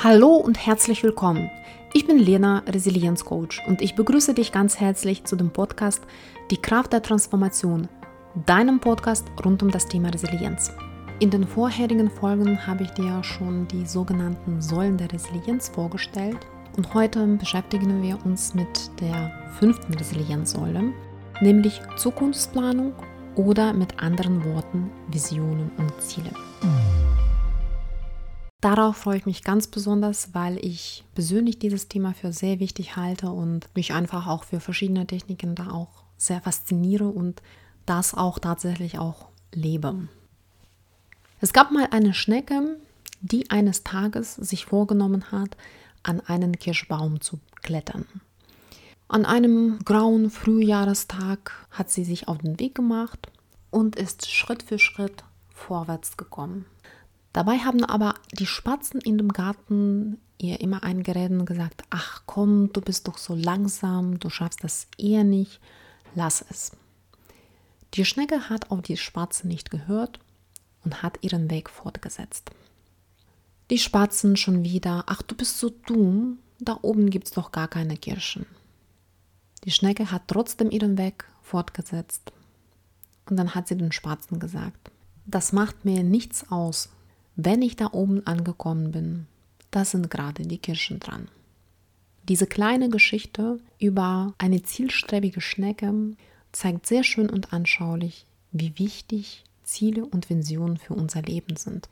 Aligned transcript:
Hallo 0.00 0.36
und 0.36 0.64
herzlich 0.64 1.02
willkommen. 1.02 1.50
Ich 1.92 2.06
bin 2.06 2.20
Lena, 2.20 2.62
Resilienzcoach 2.68 3.66
und 3.66 3.82
ich 3.82 3.96
begrüße 3.96 4.32
dich 4.32 4.52
ganz 4.52 4.78
herzlich 4.78 5.24
zu 5.24 5.34
dem 5.34 5.50
Podcast 5.50 6.04
Die 6.52 6.62
Kraft 6.62 6.92
der 6.92 7.02
Transformation, 7.02 7.88
deinem 8.46 8.78
Podcast 8.78 9.26
rund 9.44 9.60
um 9.60 9.72
das 9.72 9.88
Thema 9.88 10.10
Resilienz. 10.10 10.72
In 11.18 11.30
den 11.30 11.48
vorherigen 11.48 12.12
Folgen 12.12 12.64
habe 12.64 12.84
ich 12.84 12.90
dir 12.90 13.24
schon 13.24 13.66
die 13.66 13.84
sogenannten 13.84 14.62
Säulen 14.62 14.98
der 14.98 15.12
Resilienz 15.12 15.68
vorgestellt 15.68 16.38
und 16.76 16.94
heute 16.94 17.26
beschäftigen 17.26 18.00
wir 18.00 18.24
uns 18.24 18.54
mit 18.54 18.92
der 19.00 19.32
fünften 19.58 19.94
Resilienzsäule, 19.94 20.92
nämlich 21.40 21.80
Zukunftsplanung 21.96 22.92
oder 23.34 23.72
mit 23.72 24.00
anderen 24.00 24.44
Worten 24.44 24.92
Visionen 25.08 25.72
und 25.76 26.00
Ziele. 26.00 26.30
Darauf 28.60 28.96
freue 28.96 29.18
ich 29.18 29.26
mich 29.26 29.44
ganz 29.44 29.68
besonders, 29.68 30.34
weil 30.34 30.58
ich 30.64 31.04
persönlich 31.14 31.60
dieses 31.60 31.86
Thema 31.86 32.12
für 32.12 32.32
sehr 32.32 32.58
wichtig 32.58 32.96
halte 32.96 33.30
und 33.30 33.68
mich 33.76 33.92
einfach 33.92 34.26
auch 34.26 34.42
für 34.42 34.58
verschiedene 34.58 35.06
Techniken 35.06 35.54
da 35.54 35.70
auch 35.70 36.02
sehr 36.16 36.40
fasziniere 36.40 37.08
und 37.08 37.40
das 37.86 38.14
auch 38.14 38.40
tatsächlich 38.40 38.98
auch 38.98 39.28
lebe. 39.54 40.08
Es 41.40 41.52
gab 41.52 41.70
mal 41.70 41.86
eine 41.92 42.14
Schnecke, 42.14 42.76
die 43.20 43.48
eines 43.50 43.84
Tages 43.84 44.34
sich 44.34 44.66
vorgenommen 44.66 45.30
hat, 45.30 45.56
an 46.02 46.20
einen 46.20 46.58
Kirschbaum 46.58 47.20
zu 47.20 47.38
klettern. 47.62 48.06
An 49.06 49.24
einem 49.24 49.78
grauen 49.84 50.30
Frühjahrestag 50.30 51.52
hat 51.70 51.90
sie 51.90 52.04
sich 52.04 52.26
auf 52.26 52.38
den 52.38 52.58
Weg 52.58 52.74
gemacht 52.74 53.30
und 53.70 53.94
ist 53.94 54.28
Schritt 54.28 54.64
für 54.64 54.80
Schritt 54.80 55.22
vorwärts 55.54 56.16
gekommen. 56.16 56.66
Dabei 57.32 57.58
haben 57.58 57.84
aber 57.84 58.14
die 58.32 58.46
Spatzen 58.46 59.00
in 59.00 59.18
dem 59.18 59.28
Garten 59.28 60.18
ihr 60.38 60.60
immer 60.60 60.82
eingeredet 60.82 61.38
und 61.38 61.46
gesagt, 61.46 61.82
ach 61.90 62.22
komm, 62.26 62.72
du 62.72 62.80
bist 62.80 63.08
doch 63.08 63.18
so 63.18 63.34
langsam, 63.34 64.18
du 64.18 64.30
schaffst 64.30 64.64
das 64.64 64.86
eher 64.96 65.24
nicht, 65.24 65.60
lass 66.14 66.44
es. 66.48 66.72
Die 67.94 68.04
Schnecke 68.04 68.48
hat 68.48 68.70
auf 68.70 68.82
die 68.82 68.96
Spatzen 68.96 69.48
nicht 69.48 69.70
gehört 69.70 70.20
und 70.84 71.02
hat 71.02 71.18
ihren 71.22 71.50
Weg 71.50 71.70
fortgesetzt. 71.70 72.50
Die 73.70 73.78
Spatzen 73.78 74.36
schon 74.36 74.64
wieder, 74.64 75.04
ach 75.06 75.22
du 75.22 75.34
bist 75.34 75.58
so 75.58 75.70
dumm, 75.70 76.38
da 76.58 76.78
oben 76.82 77.10
gibt 77.10 77.26
es 77.26 77.32
doch 77.32 77.52
gar 77.52 77.68
keine 77.68 77.96
Kirschen. 77.96 78.46
Die 79.64 79.70
Schnecke 79.70 80.10
hat 80.10 80.22
trotzdem 80.28 80.70
ihren 80.70 80.96
Weg 80.98 81.24
fortgesetzt. 81.42 82.32
Und 83.28 83.36
dann 83.36 83.54
hat 83.54 83.68
sie 83.68 83.76
den 83.76 83.92
Spatzen 83.92 84.38
gesagt, 84.38 84.90
das 85.26 85.52
macht 85.52 85.84
mir 85.84 86.02
nichts 86.02 86.50
aus, 86.50 86.88
wenn 87.40 87.62
ich 87.62 87.76
da 87.76 87.92
oben 87.92 88.26
angekommen 88.26 88.90
bin, 88.90 89.26
da 89.70 89.84
sind 89.84 90.10
gerade 90.10 90.42
die 90.42 90.58
Kirschen 90.58 90.98
dran. 90.98 91.28
Diese 92.28 92.48
kleine 92.48 92.88
Geschichte 92.88 93.60
über 93.78 94.34
eine 94.38 94.64
zielstrebige 94.64 95.40
Schnecke 95.40 96.16
zeigt 96.50 96.86
sehr 96.86 97.04
schön 97.04 97.30
und 97.30 97.52
anschaulich, 97.52 98.26
wie 98.50 98.76
wichtig 98.76 99.44
Ziele 99.62 100.04
und 100.04 100.28
Visionen 100.28 100.78
für 100.78 100.94
unser 100.94 101.22
Leben 101.22 101.54
sind. 101.54 101.88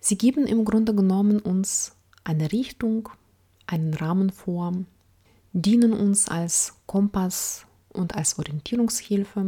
Sie 0.00 0.16
geben 0.16 0.46
im 0.46 0.64
Grunde 0.64 0.94
genommen 0.94 1.38
uns 1.38 1.94
eine 2.24 2.50
Richtung, 2.50 3.10
einen 3.66 3.92
Rahmen 3.92 4.30
vor, 4.30 4.72
dienen 5.52 5.92
uns 5.92 6.28
als 6.28 6.76
Kompass 6.86 7.66
und 7.90 8.14
als 8.14 8.38
Orientierungshilfe 8.38 9.38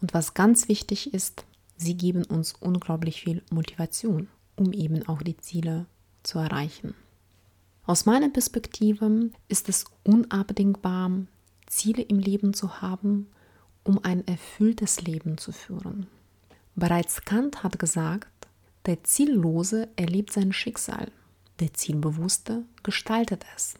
und 0.00 0.14
was 0.14 0.32
ganz 0.32 0.68
wichtig 0.68 1.12
ist, 1.12 1.44
sie 1.76 1.94
geben 1.94 2.24
uns 2.24 2.54
unglaublich 2.58 3.20
viel 3.20 3.42
Motivation 3.50 4.28
um 4.56 4.72
eben 4.72 5.06
auch 5.06 5.22
die 5.22 5.36
Ziele 5.36 5.86
zu 6.22 6.38
erreichen. 6.38 6.94
Aus 7.84 8.04
meiner 8.04 8.30
Perspektive 8.30 9.30
ist 9.48 9.68
es 9.68 9.84
unabdingbar, 10.02 11.10
Ziele 11.66 12.02
im 12.02 12.18
Leben 12.18 12.52
zu 12.52 12.80
haben, 12.80 13.28
um 13.84 14.02
ein 14.02 14.26
erfülltes 14.26 15.02
Leben 15.02 15.38
zu 15.38 15.52
führen. 15.52 16.06
Bereits 16.74 17.22
Kant 17.22 17.62
hat 17.62 17.78
gesagt, 17.78 18.48
der 18.86 19.04
Ziellose 19.04 19.88
erlebt 19.96 20.32
sein 20.32 20.52
Schicksal, 20.52 21.10
der 21.60 21.74
Zielbewusste 21.74 22.64
gestaltet 22.82 23.44
es. 23.54 23.74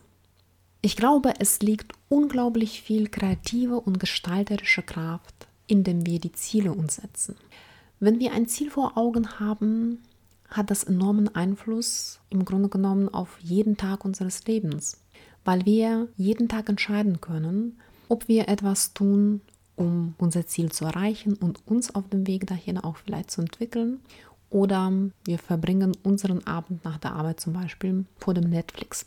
Ich 0.83 0.97
glaube, 0.97 1.35
es 1.41 1.61
liegt 1.61 1.93
unglaublich 2.09 2.81
viel 2.83 3.09
kreative 3.09 3.81
und 3.81 3.99
gestalterische 3.99 4.83
Kraft, 4.83 5.49
indem 5.67 6.07
wir 6.07 6.21
die 6.21 6.33
Ziele 6.33 6.73
uns 6.73 6.97
setzen. 6.97 7.37
Wenn 7.99 8.21
wir 8.21 8.33
ein 8.33 8.47
Ziel 8.47 8.71
vor 8.71 8.97
Augen 8.97 9.41
haben, 9.41 10.03
hat 10.49 10.71
das 10.71 10.85
enormen 10.85 11.35
Einfluss 11.35 12.21
im 12.31 12.45
Grunde 12.45 12.69
genommen 12.69 13.09
auf 13.09 13.39
jeden 13.41 13.77
Tag 13.77 14.05
unseres 14.05 14.45
Lebens, 14.47 15.01
weil 15.45 15.65
wir 15.65 16.09
jeden 16.17 16.49
Tag 16.49 16.69
entscheiden 16.69 17.21
können, 17.21 17.79
ob 18.09 18.29
wir 18.29 18.49
etwas 18.49 18.95
tun, 18.95 19.41
um 19.77 20.15
unser 20.19 20.47
Ziel 20.47 20.73
zu 20.73 20.85
erreichen 20.85 21.35
und 21.35 21.67
uns 21.67 21.95
auf 21.95 22.09
dem 22.09 22.27
Weg 22.27 22.47
dahin 22.47 22.79
auch 22.79 22.97
vielleicht 22.97 23.31
zu 23.31 23.43
entwickeln. 23.43 24.01
Oder 24.49 24.93
wir 25.25 25.39
verbringen 25.39 25.93
unseren 26.03 26.47
Abend 26.47 26.85
nach 26.85 26.99
der 26.99 27.13
Arbeit 27.13 27.41
zum 27.41 27.53
Beispiel 27.53 28.05
vor 28.17 28.33
dem 28.33 28.49
Netflix. 28.49 29.05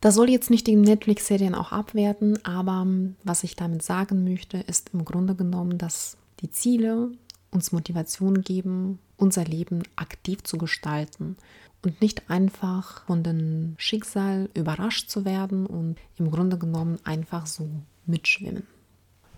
Das 0.00 0.14
soll 0.14 0.30
jetzt 0.30 0.48
nicht 0.48 0.66
die 0.66 0.76
Netflix-Serien 0.76 1.54
auch 1.54 1.72
abwerten, 1.72 2.42
aber 2.44 2.86
was 3.22 3.44
ich 3.44 3.56
damit 3.56 3.82
sagen 3.82 4.24
möchte, 4.24 4.58
ist 4.58 4.90
im 4.94 5.04
Grunde 5.04 5.34
genommen, 5.34 5.76
dass 5.76 6.16
die 6.40 6.50
Ziele 6.50 7.12
uns 7.50 7.72
Motivation 7.72 8.40
geben, 8.40 8.98
unser 9.20 9.44
Leben 9.44 9.82
aktiv 9.96 10.42
zu 10.42 10.58
gestalten 10.58 11.36
und 11.84 12.00
nicht 12.00 12.28
einfach 12.28 13.04
von 13.04 13.22
dem 13.22 13.74
Schicksal 13.78 14.48
überrascht 14.54 15.10
zu 15.10 15.24
werden 15.24 15.66
und 15.66 15.96
im 16.18 16.30
Grunde 16.30 16.58
genommen 16.58 16.98
einfach 17.04 17.46
so 17.46 17.68
mitschwimmen. 18.06 18.66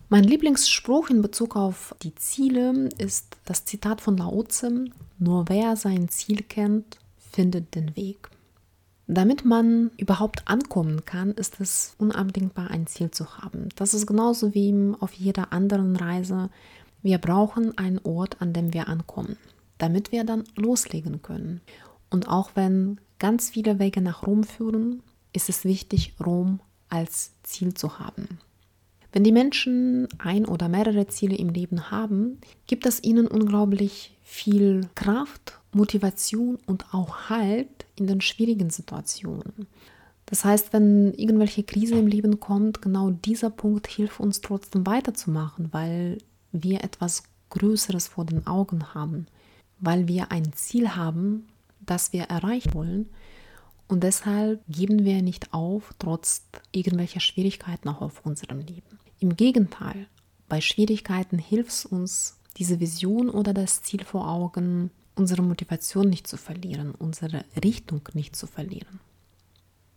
Mein 0.09 0.25
Lieblingsspruch 0.25 1.09
in 1.09 1.23
Bezug 1.23 1.57
auf 1.57 1.95
die 2.03 2.15
Ziele 2.15 2.91
ist 2.99 3.37
das 3.45 3.65
Zitat 3.65 4.01
von 4.01 4.17
Lao 4.17 4.43
Tse, 4.43 4.87
nur 5.19 5.49
wer 5.49 5.77
sein 5.77 6.09
Ziel 6.09 6.43
kennt, 6.43 6.99
findet 7.17 7.75
den 7.75 7.97
Weg. 7.97 8.29
Damit 9.07 9.45
man 9.45 9.91
überhaupt 9.97 10.49
ankommen 10.49 11.05
kann, 11.05 11.33
ist 11.33 11.61
es 11.61 11.95
unabdingbar, 11.99 12.71
ein 12.71 12.87
Ziel 12.87 13.11
zu 13.11 13.39
haben. 13.39 13.69
Das 13.75 13.95
ist 13.95 14.07
genauso 14.07 14.55
wie 14.55 14.95
auf 15.01 15.13
jeder 15.13 15.53
anderen 15.53 15.97
Reise. 15.97 16.51
Wir 17.03 17.19
brauchen 17.19 17.77
einen 17.79 17.99
Ort, 18.05 18.41
an 18.41 18.53
dem 18.53 18.73
wir 18.75 18.89
ankommen 18.89 19.37
damit 19.83 20.13
wir 20.13 20.23
dann 20.23 20.45
loslegen 20.55 21.23
können. 21.23 21.61
Und 22.09 22.29
auch 22.29 22.53
wenn 22.55 23.01
ganz 23.19 23.51
viele 23.51 23.81
Wege 23.81 24.01
nach 24.01 24.25
Rom 24.25 24.45
führen, 24.45 25.03
ist 25.33 25.49
es 25.49 25.65
wichtig, 25.65 26.15
Rom 26.25 26.61
als 26.89 27.33
Ziel 27.43 27.75
zu 27.75 27.99
haben. 27.99 28.39
Wenn 29.13 29.25
die 29.25 29.33
Menschen 29.33 30.07
ein 30.19 30.47
oder 30.47 30.69
mehrere 30.69 31.09
Ziele 31.09 31.37
im 31.37 31.49
Leben 31.49 31.91
haben, 31.91 32.39
gibt 32.69 32.87
es 32.87 33.03
ihnen 33.03 33.27
unglaublich 33.27 34.17
viel 34.23 34.89
Kraft, 34.95 35.59
Motivation 35.73 36.59
und 36.67 36.95
auch 36.95 37.29
Halt 37.29 37.87
in 37.97 38.07
den 38.07 38.21
schwierigen 38.21 38.71
Situationen. 38.71 39.67
Das 40.27 40.45
heißt, 40.45 40.73
wenn 40.73 41.13
irgendwelche 41.15 41.65
Krise 41.65 41.97
im 41.97 42.07
Leben 42.07 42.39
kommt, 42.39 42.83
genau 42.83 43.11
dieser 43.11 43.51
Punkt 43.51 43.89
hilft 43.89 44.21
uns 44.21 44.43
trotzdem 44.43 44.87
weiterzumachen, 44.87 45.71
weil 45.73 46.19
wir 46.53 46.85
etwas 46.85 47.25
Größeres 47.51 48.07
vor 48.07 48.25
den 48.25 48.47
Augen 48.47 48.95
haben 48.95 49.27
weil 49.83 50.09
wir 50.09 50.33
ein 50.33 50.55
Ziel 50.55 50.95
haben, 50.95 51.49
das 51.81 52.15
wir 52.15 52.23
erreichen 52.23 52.73
wollen. 52.73 53.11
Und 53.89 54.05
deshalb 54.05 54.63
geben 54.69 55.05
wir 55.05 55.21
nicht 55.21 55.53
auf, 55.53 55.93
trotz 55.99 56.47
irgendwelcher 56.71 57.21
Schwierigkeiten 57.21 57.89
auch 57.89 58.01
auf 58.01 58.25
unserem 58.25 58.61
Leben. 58.61 58.99
Im 59.19 59.37
Gegenteil, 59.37 60.07
bei 60.49 60.61
Schwierigkeiten 60.61 61.39
hilft 61.39 61.71
es 61.71 61.85
uns, 61.85 62.39
diese 62.57 62.81
Vision 62.81 63.29
oder 63.29 63.53
das 63.53 63.83
Ziel 63.83 64.05
vor 64.05 64.29
Augen, 64.29 64.91
unsere 65.15 65.43
Motivation 65.43 66.09
nicht 66.09 66.27
zu 66.27 66.37
verlieren, 66.37 66.95
unsere 66.95 67.45
Richtung 67.63 68.09
nicht 68.15 68.37
zu 68.37 68.47
verlieren. 68.47 69.01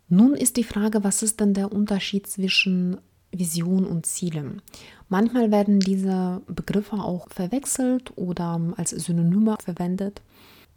Nun 0.08 0.34
ist 0.34 0.56
die 0.56 0.64
Frage, 0.64 1.04
was 1.04 1.22
ist 1.22 1.40
denn 1.40 1.54
der 1.54 1.72
Unterschied 1.72 2.26
zwischen 2.26 2.98
Vision 3.38 3.84
und 3.84 4.06
Ziele. 4.06 4.56
Manchmal 5.08 5.50
werden 5.50 5.80
diese 5.80 6.42
Begriffe 6.46 6.96
auch 6.96 7.28
verwechselt 7.30 8.12
oder 8.16 8.60
als 8.76 8.90
Synonyme 8.90 9.56
verwendet. 9.62 10.22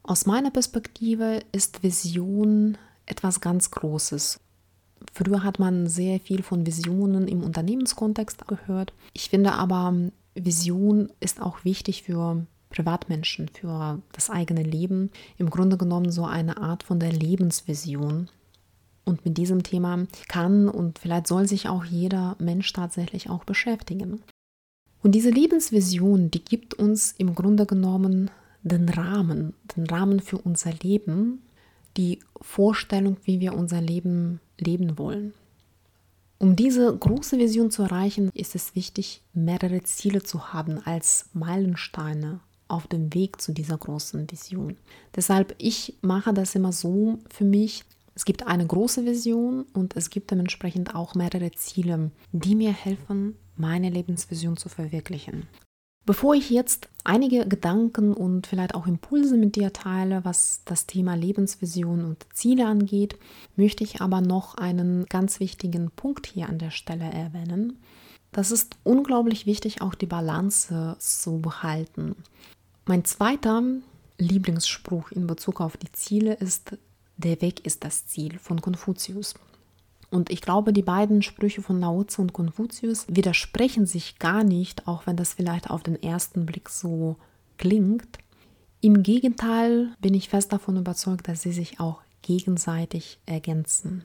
Aus 0.04 0.26
meiner 0.26 0.52
Perspektive 0.52 1.42
ist 1.52 1.84
Vision 1.84 2.78
etwas 3.06 3.42
ganz 3.42 3.72
Großes. 3.72 4.40
Früher 5.14 5.44
hat 5.44 5.60
man 5.60 5.88
sehr 5.88 6.20
viel 6.20 6.44
von 6.44 6.66
Visionen 6.66 7.28
im 7.28 7.44
Unternehmenskontext 7.44 8.48
gehört. 8.48 8.94
Ich 9.14 9.30
finde 9.30 9.54
aber, 9.54 9.94
Vision 10.36 11.12
ist 11.20 11.42
auch 11.42 11.64
wichtig 11.64 12.04
für 12.04 12.46
Privatmenschen, 12.70 13.50
für 13.50 14.02
das 14.12 14.30
eigene 14.30 14.64
Leben. 14.64 15.10
Im 15.38 15.50
Grunde 15.50 15.78
genommen 15.78 16.12
so 16.12 16.26
eine 16.26 16.58
Art 16.58 16.84
von 16.84 17.00
der 17.00 17.12
Lebensvision. 17.12 18.30
Und 19.10 19.26
mit 19.26 19.40
diesem 19.40 19.64
Thema 19.64 20.06
kann 20.28 20.70
und 20.70 21.00
vielleicht 21.00 21.26
soll 21.26 21.48
sich 21.48 21.68
auch 21.68 21.84
jeder 21.84 22.36
Mensch 22.38 22.72
tatsächlich 22.72 23.28
auch 23.28 23.44
beschäftigen. 23.44 24.22
Und 25.02 25.14
diese 25.14 25.32
Lebensvision, 25.32 26.30
die 26.30 26.46
gibt 26.46 26.76
uns 26.76 27.16
im 27.18 27.34
Grunde 27.34 27.66
genommen 27.66 28.30
den 28.62 28.88
Rahmen, 28.88 29.56
den 29.76 29.88
Rahmen 29.88 30.20
für 30.20 30.38
unser 30.38 30.74
Leben, 30.84 31.42
die 31.98 32.20
Vorstellung, 32.40 33.18
wie 33.24 33.40
wir 33.40 33.56
unser 33.56 33.82
Leben 33.82 34.42
leben 34.60 35.00
wollen. 35.00 35.34
Um 36.38 36.56
diese 36.56 36.96
große 36.96 37.40
Vision 37.40 37.72
zu 37.72 37.82
erreichen, 37.82 38.30
ist 38.36 38.54
es 38.54 38.76
wichtig, 38.76 39.24
mehrere 39.34 39.82
Ziele 39.82 40.22
zu 40.22 40.54
haben 40.54 40.78
als 40.86 41.26
Meilensteine 41.34 42.42
auf 42.68 42.86
dem 42.86 43.12
Weg 43.16 43.42
zu 43.42 43.54
dieser 43.54 43.80
großen 43.80 44.30
Vision. 44.30 44.78
Deshalb, 45.16 45.56
ich 45.58 45.96
mache 46.02 46.32
das 46.32 46.54
immer 46.54 46.72
so 46.72 47.18
für 47.28 47.44
mich. 47.44 47.86
Es 48.16 48.26
gibt 48.26 48.48
eine 48.48 48.66
große 48.66 49.06
Vision 49.06 49.66
und 49.74 49.96
es 49.96 50.10
gibt 50.10 50.32
dementsprechend 50.32 50.96
auch 50.96 51.16
mehrere 51.16 51.52
Ziele, 51.52 52.12
die 52.32 52.56
mir 52.56 52.72
helfen, 52.72 53.36
meine 53.56 53.90
Lebensvision 53.90 54.58
zu 54.58 54.70
verwirklichen. 54.70 55.48
Bevor 56.06 56.34
ich 56.34 56.50
jetzt 56.50 56.90
einige 57.04 57.48
Gedanken 57.48 58.14
und 58.14 58.48
vielleicht 58.48 58.74
auch 58.74 58.88
Impulse 58.88 59.38
mit 59.38 59.56
dir 59.56 59.74
teile, 59.74 60.26
was 60.26 60.64
das 60.66 60.88
Thema 60.88 61.14
Lebensvision 61.14 62.04
und 62.04 62.26
Ziele 62.34 62.66
angeht, 62.66 63.20
möchte 63.56 63.84
ich 63.84 64.02
aber 64.02 64.20
noch 64.20 64.56
einen 64.56 65.06
ganz 65.06 65.40
wichtigen 65.40 65.92
Punkt 65.92 66.26
hier 66.26 66.50
an 66.50 66.58
der 66.58 66.72
Stelle 66.72 67.06
erwähnen. 67.06 67.78
Das 68.32 68.52
ist 68.52 68.78
unglaublich 68.84 69.46
wichtig, 69.46 69.82
auch 69.82 69.94
die 69.94 70.08
Balance 70.08 70.96
zu 70.98 71.42
behalten. 71.42 72.16
Mein 72.86 73.06
zweiter 73.06 73.62
Lieblingsspruch 74.18 75.12
in 75.12 75.28
Bezug 75.28 75.62
auf 75.62 75.78
die 75.78 75.92
Ziele 75.92 76.34
ist, 76.34 76.78
der 77.20 77.42
Weg 77.42 77.66
ist 77.66 77.84
das 77.84 78.08
Ziel 78.08 78.40
von 78.40 78.62
Konfuzius. 78.62 79.36
Und 80.10 80.32
ich 80.32 80.42
glaube, 80.42 80.74
die 80.74 80.82
beiden 80.82 81.22
Sprüche 81.22 81.62
von 81.62 81.80
Lao 81.80 82.04
Tzu 82.04 82.24
und 82.24 82.34
Konfuzius 82.34 83.06
widersprechen 83.08 83.86
sich 83.86 84.18
gar 84.18 84.44
nicht, 84.44 84.88
auch 84.88 85.06
wenn 85.06 85.18
das 85.18 85.34
vielleicht 85.34 85.70
auf 85.70 85.84
den 85.84 86.02
ersten 86.02 86.46
Blick 86.46 86.70
so 86.70 87.18
klingt. 87.58 88.18
Im 88.82 89.04
Gegenteil 89.04 89.96
bin 90.00 90.14
ich 90.14 90.30
fest 90.30 90.52
davon 90.54 90.78
überzeugt, 90.78 91.28
dass 91.28 91.42
sie 91.42 91.52
sich 91.52 91.80
auch 91.80 92.02
gegenseitig 92.22 93.20
ergänzen. 93.26 94.04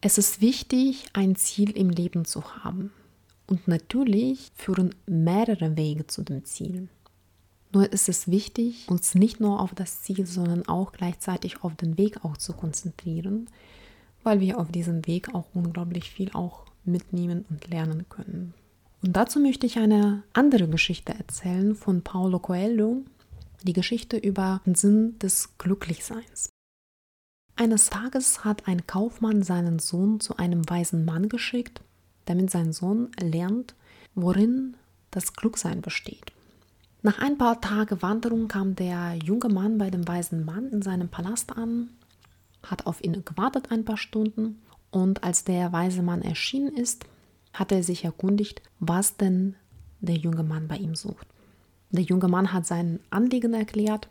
Es 0.00 0.16
ist 0.16 0.40
wichtig, 0.40 1.06
ein 1.12 1.36
Ziel 1.36 1.70
im 1.76 1.90
Leben 1.90 2.24
zu 2.24 2.56
haben. 2.56 2.92
Und 3.46 3.68
natürlich 3.68 4.50
führen 4.54 4.94
mehrere 5.06 5.76
Wege 5.76 6.06
zu 6.06 6.22
dem 6.22 6.44
Ziel. 6.44 6.88
Nur 7.72 7.92
ist 7.92 8.08
es 8.08 8.28
wichtig, 8.28 8.86
uns 8.88 9.14
nicht 9.14 9.40
nur 9.40 9.60
auf 9.60 9.74
das 9.74 10.02
Ziel, 10.02 10.26
sondern 10.26 10.66
auch 10.68 10.92
gleichzeitig 10.92 11.62
auf 11.62 11.74
den 11.76 11.98
Weg 11.98 12.24
auch 12.24 12.36
zu 12.36 12.54
konzentrieren, 12.54 13.48
weil 14.22 14.40
wir 14.40 14.58
auf 14.58 14.70
diesem 14.70 15.06
Weg 15.06 15.34
auch 15.34 15.46
unglaublich 15.54 16.10
viel 16.10 16.30
auch 16.32 16.64
mitnehmen 16.84 17.44
und 17.50 17.68
lernen 17.68 18.06
können. 18.08 18.54
Und 19.02 19.16
dazu 19.16 19.38
möchte 19.38 19.66
ich 19.66 19.78
eine 19.78 20.22
andere 20.32 20.66
Geschichte 20.68 21.12
erzählen 21.12 21.76
von 21.76 22.02
Paulo 22.02 22.38
Coelho, 22.38 23.04
die 23.62 23.72
Geschichte 23.72 24.16
über 24.16 24.60
den 24.66 24.74
Sinn 24.74 25.18
des 25.18 25.56
Glücklichseins. 25.58 26.50
Eines 27.54 27.90
Tages 27.90 28.44
hat 28.44 28.66
ein 28.66 28.86
Kaufmann 28.86 29.42
seinen 29.42 29.78
Sohn 29.78 30.20
zu 30.20 30.36
einem 30.36 30.68
weisen 30.70 31.04
Mann 31.04 31.28
geschickt, 31.28 31.80
damit 32.24 32.50
sein 32.50 32.72
Sohn 32.72 33.10
lernt, 33.20 33.74
worin 34.14 34.76
das 35.10 35.34
Glücksein 35.34 35.80
besteht. 35.80 36.32
Nach 37.02 37.18
ein 37.20 37.38
paar 37.38 37.60
Tagen 37.60 38.02
Wanderung 38.02 38.48
kam 38.48 38.74
der 38.74 39.14
junge 39.24 39.48
Mann 39.48 39.78
bei 39.78 39.90
dem 39.90 40.06
weisen 40.06 40.44
Mann 40.44 40.68
in 40.68 40.82
seinem 40.82 41.08
Palast 41.08 41.56
an 41.56 41.90
hat 42.62 42.86
auf 42.86 43.02
ihn 43.02 43.24
gewartet 43.24 43.70
ein 43.70 43.84
paar 43.84 43.96
Stunden 43.96 44.60
und 44.90 45.22
als 45.24 45.44
der 45.44 45.72
weise 45.72 46.02
Mann 46.02 46.22
erschienen 46.22 46.74
ist, 46.74 47.04
hat 47.52 47.72
er 47.72 47.82
sich 47.82 48.04
erkundigt, 48.04 48.62
was 48.80 49.16
denn 49.16 49.56
der 50.00 50.16
junge 50.16 50.42
Mann 50.42 50.68
bei 50.68 50.76
ihm 50.76 50.94
sucht. 50.94 51.26
Der 51.90 52.02
junge 52.02 52.28
Mann 52.28 52.52
hat 52.52 52.66
sein 52.66 53.00
Anliegen 53.10 53.54
erklärt 53.54 54.08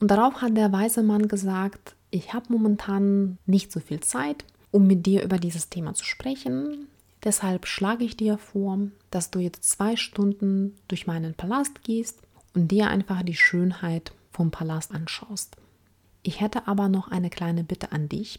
und 0.00 0.10
darauf 0.10 0.42
hat 0.42 0.56
der 0.56 0.72
weise 0.72 1.02
Mann 1.02 1.28
gesagt, 1.28 1.94
ich 2.10 2.32
habe 2.32 2.52
momentan 2.52 3.38
nicht 3.46 3.72
so 3.72 3.80
viel 3.80 4.00
Zeit, 4.00 4.44
um 4.70 4.86
mit 4.86 5.06
dir 5.06 5.22
über 5.22 5.38
dieses 5.38 5.68
Thema 5.68 5.94
zu 5.94 6.04
sprechen. 6.04 6.88
Deshalb 7.24 7.66
schlage 7.66 8.04
ich 8.04 8.16
dir 8.16 8.38
vor, 8.38 8.78
dass 9.10 9.30
du 9.30 9.40
jetzt 9.40 9.64
zwei 9.64 9.96
Stunden 9.96 10.76
durch 10.86 11.06
meinen 11.06 11.34
Palast 11.34 11.82
gehst 11.82 12.20
und 12.54 12.68
dir 12.68 12.88
einfach 12.88 13.22
die 13.22 13.34
Schönheit 13.34 14.12
vom 14.30 14.50
Palast 14.50 14.92
anschaust. 14.92 15.56
Ich 16.22 16.40
hätte 16.40 16.68
aber 16.68 16.88
noch 16.88 17.08
eine 17.08 17.30
kleine 17.30 17.64
Bitte 17.64 17.92
an 17.92 18.08
dich. 18.08 18.38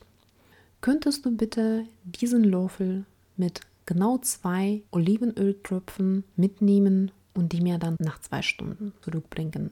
Könntest 0.81 1.25
du 1.25 1.35
bitte 1.35 1.85
diesen 2.03 2.43
Löffel 2.43 3.05
mit 3.35 3.61
genau 3.85 4.17
zwei 4.19 4.81
Olivenöltröpfen 4.91 6.23
mitnehmen 6.35 7.11
und 7.33 7.51
die 7.51 7.61
mir 7.61 7.79
dann 7.79 7.95
nach 7.99 8.19
zwei 8.21 8.41
Stunden 8.41 8.93
zurückbringen? 9.01 9.71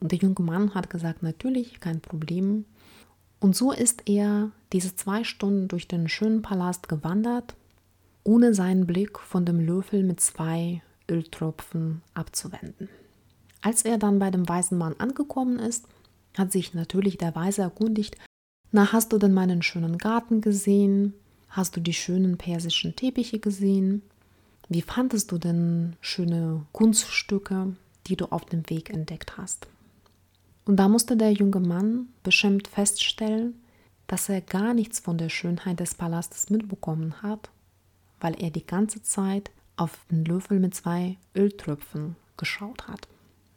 Und 0.00 0.12
der 0.12 0.18
junge 0.18 0.40
Mann 0.40 0.74
hat 0.74 0.90
gesagt, 0.90 1.22
natürlich, 1.22 1.80
kein 1.80 2.00
Problem. 2.00 2.64
Und 3.38 3.54
so 3.54 3.72
ist 3.72 4.08
er 4.08 4.50
diese 4.72 4.96
zwei 4.96 5.24
Stunden 5.24 5.68
durch 5.68 5.86
den 5.88 6.08
schönen 6.08 6.42
Palast 6.42 6.88
gewandert, 6.88 7.54
ohne 8.26 8.54
seinen 8.54 8.86
Blick 8.86 9.18
von 9.18 9.44
dem 9.44 9.60
Löffel 9.60 10.02
mit 10.02 10.20
zwei 10.20 10.82
Öltropfen 11.08 12.02
abzuwenden. 12.14 12.88
Als 13.62 13.82
er 13.84 13.98
dann 13.98 14.18
bei 14.18 14.30
dem 14.30 14.48
weißen 14.48 14.76
Mann 14.76 14.96
angekommen 14.98 15.58
ist, 15.58 15.86
hat 16.36 16.52
sich 16.52 16.74
natürlich 16.74 17.18
der 17.18 17.34
Weise 17.34 17.62
erkundigt, 17.62 18.16
na, 18.72 18.92
hast 18.92 19.12
du 19.12 19.18
denn 19.18 19.32
meinen 19.32 19.62
schönen 19.62 19.96
Garten 19.96 20.40
gesehen? 20.40 21.14
Hast 21.48 21.76
du 21.76 21.80
die 21.80 21.94
schönen 21.94 22.36
persischen 22.36 22.96
Teppiche 22.96 23.38
gesehen? 23.38 24.02
Wie 24.68 24.82
fandest 24.82 25.30
du 25.30 25.38
denn 25.38 25.94
schöne 26.00 26.66
Kunststücke, 26.72 27.76
die 28.08 28.16
du 28.16 28.26
auf 28.26 28.44
dem 28.44 28.68
Weg 28.68 28.90
entdeckt 28.90 29.36
hast? 29.36 29.68
Und 30.64 30.76
da 30.76 30.88
musste 30.88 31.16
der 31.16 31.32
junge 31.32 31.60
Mann 31.60 32.08
beschämt 32.24 32.66
feststellen, 32.66 33.54
dass 34.08 34.28
er 34.28 34.40
gar 34.40 34.74
nichts 34.74 34.98
von 34.98 35.16
der 35.16 35.28
Schönheit 35.28 35.78
des 35.78 35.94
Palastes 35.94 36.50
mitbekommen 36.50 37.22
hat, 37.22 37.50
weil 38.20 38.40
er 38.42 38.50
die 38.50 38.66
ganze 38.66 39.02
Zeit 39.02 39.50
auf 39.76 39.98
den 40.10 40.24
Löffel 40.24 40.58
mit 40.60 40.74
zwei 40.74 41.16
Öltröpfen 41.34 42.16
geschaut 42.36 42.88
hat. 42.88 43.08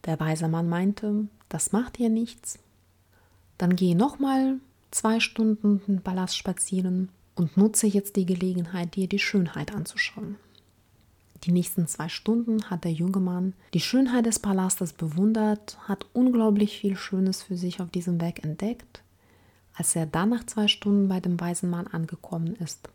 Der 0.06 0.19
weise 0.19 0.47
Mann 0.47 0.69
meinte, 0.69 1.27
das 1.50 1.71
macht 1.71 1.97
dir 1.97 2.09
nichts, 2.09 2.59
dann 3.57 3.75
gehe 3.75 3.95
nochmal 3.95 4.59
zwei 4.91 5.19
Stunden 5.19 5.81
den 5.85 6.01
Palast 6.01 6.38
spazieren 6.38 7.09
und 7.35 7.57
nutze 7.57 7.88
jetzt 7.88 8.15
die 8.15 8.25
Gelegenheit, 8.25 8.95
dir 8.95 9.07
die 9.07 9.19
Schönheit 9.19 9.74
anzuschauen. 9.74 10.38
Die 11.43 11.51
nächsten 11.51 11.88
zwei 11.88 12.10
Stunden 12.10 12.69
hat 12.69 12.84
der 12.84 12.91
junge 12.91 13.19
Mann 13.19 13.53
die 13.74 13.79
Schönheit 13.79 14.25
des 14.25 14.39
Palastes 14.39 14.93
bewundert, 14.93 15.77
hat 15.88 16.05
unglaublich 16.13 16.79
viel 16.79 16.98
Schönes 16.98 17.43
für 17.43 17.55
sich 17.55 17.81
auf 17.81 17.89
diesem 17.89 18.19
Weg 18.19 18.43
entdeckt. 18.43 19.03
Als 19.74 19.95
er 19.95 20.05
dann 20.05 20.29
nach 20.29 20.45
zwei 20.45 20.67
Stunden 20.67 21.07
bei 21.07 21.22
dem 21.22 21.39
weisen 21.39 21.69
Mann 21.69 21.88
angekommen 21.88 22.55
ist, 22.55 22.89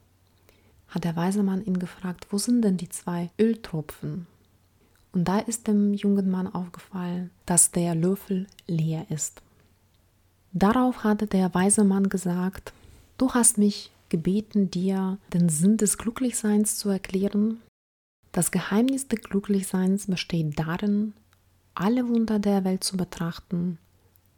hat 0.88 1.04
der 1.04 1.16
weise 1.16 1.42
Mann 1.42 1.64
ihn 1.64 1.78
gefragt, 1.78 2.26
wo 2.30 2.38
sind 2.38 2.62
denn 2.62 2.76
die 2.76 2.88
zwei 2.88 3.30
Öltropfen? 3.40 4.26
Und 5.12 5.26
da 5.26 5.38
ist 5.38 5.68
dem 5.68 5.94
jungen 5.94 6.30
Mann 6.30 6.52
aufgefallen, 6.52 7.30
dass 7.46 7.70
der 7.70 7.94
Löffel 7.94 8.46
leer 8.66 9.06
ist. 9.10 9.42
Darauf 10.52 11.04
hatte 11.04 11.26
der 11.26 11.52
weise 11.54 11.84
Mann 11.84 12.08
gesagt, 12.08 12.72
du 13.18 13.30
hast 13.30 13.58
mich 13.58 13.90
gebeten, 14.08 14.70
dir 14.70 15.18
den 15.32 15.48
Sinn 15.48 15.76
des 15.76 15.98
Glücklichseins 15.98 16.76
zu 16.78 16.88
erklären. 16.88 17.60
Das 18.32 18.50
Geheimnis 18.50 19.08
des 19.08 19.20
Glücklichseins 19.20 20.06
besteht 20.06 20.58
darin, 20.58 21.14
alle 21.74 22.08
Wunder 22.08 22.38
der 22.38 22.64
Welt 22.64 22.84
zu 22.84 22.96
betrachten 22.96 23.78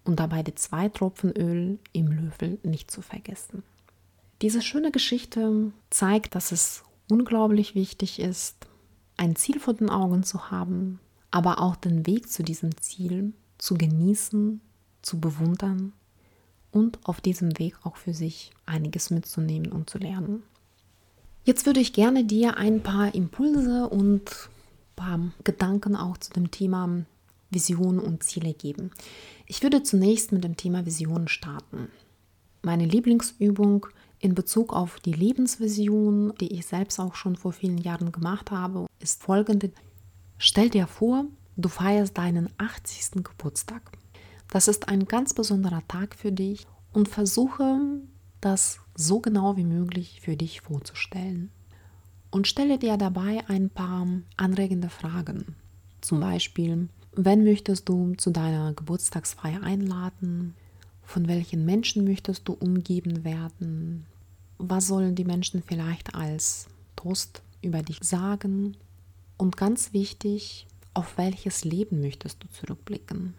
und 0.05 0.21
dabei 0.21 0.43
die 0.43 0.55
zwei 0.55 0.89
Tropfen 0.89 1.33
Öl 1.33 1.79
im 1.93 2.09
Löffel 2.09 2.59
nicht 2.63 2.91
zu 2.91 3.03
vergessen. 3.03 3.63
Diese 4.43 4.61
schöne 4.61 4.91
Geschichte 4.91 5.73
zeigt, 5.91 6.35
dass 6.35 6.53
es 6.53 6.83
unglaublich 7.09 7.75
wichtig 7.75 8.21
ist, 8.21 8.67
ein 9.17 9.35
Ziel 9.35 9.59
vor 9.59 9.75
den 9.75 9.89
Augen 9.89 10.25
zu 10.25 10.51
haben, 10.51 11.01
aber 11.31 11.61
auch 11.61 11.77
den 11.77 12.07
Weg 12.07 12.31
zu 12.31 12.43
diesem 12.43 12.77
Ziel 12.77 13.33
zu 13.59 13.75
genießen, 13.75 14.61
zu 15.01 15.21
bewundern 15.21 15.93
und 16.71 16.99
auf 17.05 17.21
diesem 17.23 17.59
Weg 17.59 17.77
auch 17.85 17.97
für 17.97 18.13
sich 18.13 18.51
einiges 18.67 19.11
mitzunehmen 19.11 19.73
und 19.73 19.89
zu 19.89 19.99
lernen. 19.99 20.43
Jetzt 21.45 21.65
würde 21.65 21.81
ich 21.81 21.93
gerne 21.93 22.25
dir 22.25 22.59
ein 22.59 22.83
paar 22.83 23.15
Impulse 23.15 23.89
und 23.89 24.29
ein 24.29 24.97
paar 24.97 25.21
Gedanken 25.45 25.97
auch 25.97 26.19
zu 26.19 26.33
dem 26.33 26.51
Thema 26.51 27.07
Vision 27.51 27.99
und 27.99 28.25
Ziele 28.25 28.53
geben. 28.53 28.91
Ich 29.47 29.63
würde 29.63 29.83
zunächst 29.83 30.33
mit 30.33 30.45
dem 30.45 30.57
Thema 30.57 30.85
Vision 30.85 31.29
starten. 31.29 31.89
Meine 32.63 32.85
Lieblingsübung 32.85 33.87
in 34.19 34.35
Bezug 34.35 34.73
auf 34.73 35.01
die 35.01 35.13
Lebensvision, 35.13 36.33
die 36.41 36.53
ich 36.53 36.67
selbst 36.67 36.99
auch 36.99 37.15
schon 37.15 37.37
vor 37.37 37.53
vielen 37.53 37.79
Jahren 37.79 38.13
gemacht 38.13 38.51
habe, 38.51 38.87
ist 38.99 39.23
folgende. 39.23 39.71
Stell 40.39 40.71
dir 40.71 40.87
vor, 40.87 41.27
du 41.57 41.69
feierst 41.69 42.17
deinen 42.17 42.49
80. 42.59 43.25
Geburtstag. 43.25 43.93
Das 44.51 44.69
ist 44.69 44.89
ein 44.89 45.07
ganz 45.07 45.35
besonderer 45.35 45.83
Tag 45.89 46.15
für 46.15 46.33
dich 46.33 46.67
und 46.93 47.09
versuche 47.09 47.81
das 48.41 48.81
so 48.95 49.21
genau 49.21 49.57
wie 49.57 49.65
möglich 49.65 50.21
für 50.23 50.37
dich 50.37 50.61
vorzustellen. 50.61 51.51
Und 52.31 52.47
stelle 52.47 52.79
dir 52.79 52.97
dabei 52.97 53.45
ein 53.49 53.71
paar 53.71 54.07
anregende 54.37 54.89
Fragen. 54.89 55.57
Zum 56.01 56.21
Beispiel, 56.21 56.89
wen 57.15 57.45
möchtest 57.45 57.89
du 57.89 58.15
zu 58.15 58.31
deiner 58.31 58.73
Geburtstagsfeier 58.75 59.63
einladen? 59.63 60.55
Von 61.07 61.29
welchen 61.29 61.65
Menschen 61.65 62.05
möchtest 62.05 62.49
du 62.49 62.53
umgeben 62.53 63.25
werden? 63.25 64.07
Was 64.59 64.89
sollen 64.89 65.15
die 65.15 65.25
Menschen 65.25 65.63
vielleicht 65.63 66.15
als 66.15 66.67
Trost 66.97 67.43
über 67.63 67.83
dich 67.83 68.01
sagen? 68.03 68.77
Und 69.39 69.57
ganz 69.57 69.93
wichtig, 69.93 70.67
auf 70.95 71.17
welches 71.17 71.65
Leben 71.65 72.01
möchtest 72.01 72.43
du 72.43 72.49
zurückblicken? 72.49 73.35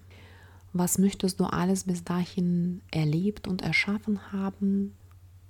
Was 0.72 0.98
möchtest 0.98 1.42
du 1.42 1.44
alles 1.44 1.84
bis 1.84 2.06
dahin 2.06 2.82
erlebt 2.90 3.50
und 3.50 3.62
erschaffen 3.62 4.32
haben? 4.32 4.96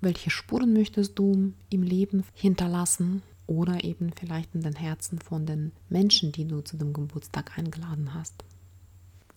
Welche 0.01 0.31
Spuren 0.31 0.73
möchtest 0.73 1.19
du 1.19 1.53
im 1.69 1.83
Leben 1.83 2.23
hinterlassen? 2.33 3.21
Oder 3.45 3.83
eben 3.83 4.11
vielleicht 4.19 4.55
in 4.55 4.61
den 4.61 4.75
Herzen 4.75 5.19
von 5.19 5.45
den 5.45 5.71
Menschen, 5.87 6.31
die 6.31 6.45
du 6.45 6.61
zu 6.61 6.77
dem 6.77 6.93
Geburtstag 6.93 7.57
eingeladen 7.57 8.13
hast. 8.13 8.43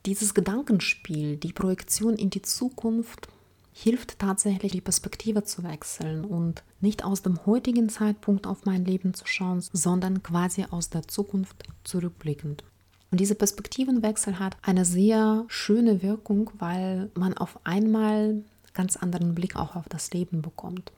Dieses 0.06 0.32
Gedankenspiel, 0.32 1.36
die 1.36 1.52
Projektion 1.52 2.14
in 2.14 2.30
die 2.30 2.42
Zukunft, 2.42 3.28
hilft 3.72 4.18
tatsächlich, 4.18 4.72
die 4.72 4.80
Perspektive 4.80 5.44
zu 5.44 5.62
wechseln 5.62 6.24
und 6.24 6.62
nicht 6.80 7.04
aus 7.04 7.22
dem 7.22 7.44
heutigen 7.46 7.88
Zeitpunkt 7.88 8.46
auf 8.46 8.64
mein 8.64 8.84
Leben 8.84 9.14
zu 9.14 9.26
schauen, 9.26 9.60
sondern 9.60 10.22
quasi 10.22 10.64
aus 10.70 10.90
der 10.90 11.06
Zukunft 11.06 11.64
zurückblickend. 11.84 12.64
Und 13.10 13.20
dieser 13.20 13.34
Perspektivenwechsel 13.34 14.38
hat 14.38 14.56
eine 14.62 14.84
sehr 14.84 15.44
schöne 15.48 16.02
Wirkung, 16.02 16.50
weil 16.58 17.10
man 17.14 17.36
auf 17.36 17.58
einmal 17.64 18.42
ganz 18.72 18.96
anderen 18.96 19.34
Blick 19.34 19.56
auch 19.56 19.76
auf 19.76 19.88
das 19.88 20.12
Leben 20.12 20.42
bekommt. 20.42 20.92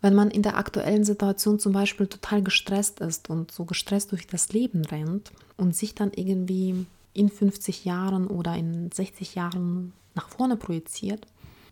Wenn 0.00 0.14
man 0.14 0.30
in 0.30 0.42
der 0.42 0.56
aktuellen 0.56 1.04
Situation 1.04 1.58
zum 1.58 1.72
Beispiel 1.72 2.06
total 2.06 2.42
gestresst 2.42 3.00
ist 3.00 3.28
und 3.28 3.52
so 3.52 3.66
gestresst 3.66 4.12
durch 4.12 4.26
das 4.26 4.52
Leben 4.52 4.84
rennt 4.86 5.30
und 5.58 5.76
sich 5.76 5.94
dann 5.94 6.12
irgendwie 6.14 6.86
in 7.12 7.28
50 7.28 7.84
Jahren 7.84 8.26
oder 8.26 8.56
in 8.56 8.90
60 8.92 9.34
Jahren 9.34 9.92
nach 10.14 10.28
vorne 10.28 10.56
projiziert 10.56 11.26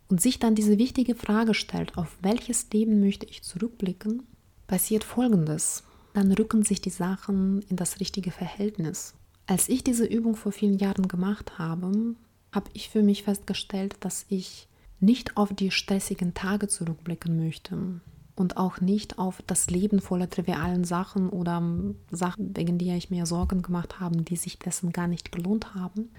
und 0.09 0.21
sich 0.21 0.39
dann 0.39 0.55
diese 0.55 0.79
wichtige 0.79 1.15
Frage 1.15 1.55
stellt, 1.55 1.97
auf 1.97 2.17
welches 2.23 2.69
Leben 2.73 3.01
möchte 3.01 3.27
ich 3.27 3.43
zurückblicken, 3.43 4.23
passiert 4.67 5.05
Folgendes. 5.05 5.85
Dann 6.15 6.33
rücken 6.33 6.63
sich 6.63 6.81
die 6.81 6.91
Sachen 6.91 7.63
in 7.69 7.77
das 7.77 8.01
richtige 8.01 8.31
Verhältnis. 8.31 9.15
Als 9.47 9.69
ich 9.69 9.85
diese 9.85 10.05
Übung 10.05 10.37
vor 10.37 10.53
vielen 10.53 10.79
Jahren 10.79 11.09
gemacht 11.09 11.59
habe, 11.59 12.15
habe 12.53 12.71
ich 12.73 12.89
für 12.89 13.03
mich 13.03 13.23
festgestellt, 13.23 13.97
dass 14.01 14.27
ich 14.29 14.69
nicht 15.01 15.37
auf 15.37 15.53
die 15.55 15.71
stressigen 15.71 16.35
Tage 16.35 16.69
zurückblicken 16.69 17.37
möchte 17.37 18.01
und 18.39 18.57
auch 18.57 18.81
nicht 18.81 19.19
auf 19.19 19.43
das 19.47 19.71
Leben 19.71 20.01
voller 20.01 20.31
trivialen 20.31 20.85
Sachen 20.85 21.29
oder 21.29 21.63
Sachen, 22.11 22.57
wegen 22.57 22.79
der 22.79 22.97
ich 22.97 23.11
mir 23.11 23.27
Sorgen 23.27 23.63
gemacht 23.63 24.01
habe, 24.01 24.23
die 24.23 24.37
sich 24.37 24.59
dessen 24.59 24.93
gar 24.93 25.09
nicht 25.09 25.33
gelohnt 25.33 25.75
haben, 25.75 26.11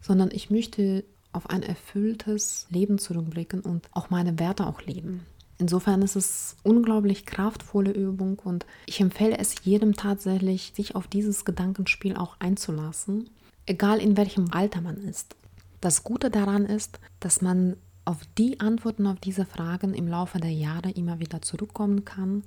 sondern 0.00 0.30
ich 0.32 0.50
möchte 0.50 1.04
auf 1.32 1.50
ein 1.50 1.62
erfülltes 1.62 2.66
Leben 2.70 2.98
zurückblicken 2.98 3.60
und 3.60 3.88
auch 3.92 4.10
meine 4.10 4.38
Werte 4.38 4.66
auch 4.66 4.82
leben. 4.82 5.26
Insofern 5.58 6.02
ist 6.02 6.14
es 6.14 6.56
unglaublich 6.62 7.26
kraftvolle 7.26 7.90
Übung 7.90 8.38
und 8.38 8.64
ich 8.86 9.00
empfehle 9.00 9.38
es 9.38 9.56
jedem 9.64 9.94
tatsächlich, 9.94 10.72
sich 10.74 10.94
auf 10.94 11.08
dieses 11.08 11.44
Gedankenspiel 11.44 12.16
auch 12.16 12.36
einzulassen, 12.38 13.28
egal 13.66 13.98
in 13.98 14.16
welchem 14.16 14.52
Alter 14.52 14.80
man 14.80 14.96
ist. 14.96 15.34
Das 15.80 16.04
Gute 16.04 16.30
daran 16.30 16.64
ist, 16.64 17.00
dass 17.20 17.42
man 17.42 17.76
auf 18.08 18.22
die 18.38 18.58
Antworten 18.58 19.06
auf 19.06 19.20
diese 19.20 19.44
Fragen 19.44 19.92
im 19.92 20.08
Laufe 20.08 20.38
der 20.40 20.50
Jahre 20.50 20.90
immer 20.92 21.20
wieder 21.20 21.42
zurückkommen 21.42 22.06
kann 22.06 22.42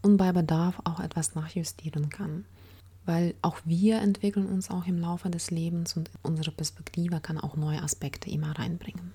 und 0.00 0.16
bei 0.16 0.32
Bedarf 0.32 0.80
auch 0.84 1.00
etwas 1.00 1.34
nachjustieren 1.34 2.08
kann. 2.08 2.46
Weil 3.04 3.34
auch 3.42 3.58
wir 3.66 3.98
entwickeln 3.98 4.46
uns 4.46 4.70
auch 4.70 4.86
im 4.86 4.98
Laufe 4.98 5.28
des 5.28 5.50
Lebens 5.50 5.98
und 5.98 6.10
unsere 6.22 6.50
Perspektive 6.50 7.20
kann 7.20 7.38
auch 7.38 7.56
neue 7.56 7.82
Aspekte 7.82 8.30
immer 8.30 8.58
reinbringen. 8.58 9.12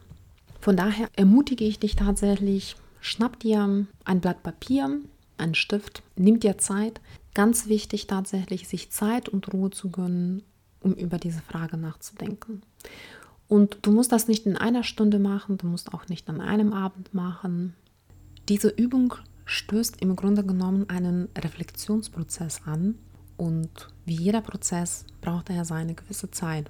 Von 0.62 0.78
daher 0.78 1.10
ermutige 1.16 1.66
ich 1.66 1.80
dich 1.80 1.96
tatsächlich, 1.96 2.76
Schnapp 3.00 3.40
dir 3.40 3.88
ein 4.06 4.22
Blatt 4.22 4.44
Papier, 4.44 5.00
einen 5.38 5.56
Stift, 5.56 6.04
nimm 6.16 6.40
dir 6.40 6.60
Zeit. 6.60 7.02
Ganz 7.34 7.68
wichtig 7.68 8.06
tatsächlich, 8.06 8.68
sich 8.68 8.92
Zeit 8.92 9.30
und 9.30 9.52
Ruhe 9.52 9.72
zu 9.72 9.90
gönnen, 9.90 10.44
um 10.80 10.94
über 10.94 11.18
diese 11.18 11.42
Frage 11.42 11.78
nachzudenken. 11.78 12.62
Und 13.48 13.80
du 13.82 13.92
musst 13.92 14.12
das 14.12 14.28
nicht 14.28 14.46
in 14.46 14.58
einer 14.58 14.84
Stunde 14.84 15.20
machen, 15.20 15.58
du 15.58 15.68
musst 15.68 15.94
auch 15.94 16.08
nicht 16.10 16.30
an 16.30 16.42
einem 16.42 16.74
Abend 16.74 17.14
machen. 17.14 17.74
Diese 18.50 18.70
Übung 18.70 19.14
stößt 19.46 20.02
im 20.02 20.16
Grunde 20.16 20.46
genommen 20.46 20.90
einen 20.90 21.30
Reflexionsprozess 21.38 22.62
an 22.66 22.96
und 23.38 23.70
wie 24.06 24.16
jeder 24.16 24.42
Prozess 24.42 25.06
braucht 25.22 25.50
er 25.50 25.64
seine 25.64 25.96
gewisse 25.96 26.32
Zeit. 26.32 26.70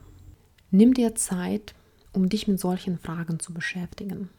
Nimm 0.70 0.94
dir 0.94 1.16
Zeit, 1.16 1.74
um 2.14 2.30
dich 2.30 2.48
mit 2.48 2.60
solchen 2.60 3.00
Fragen 3.00 3.40
zu 3.40 3.54
beschäftigen. 3.54 4.30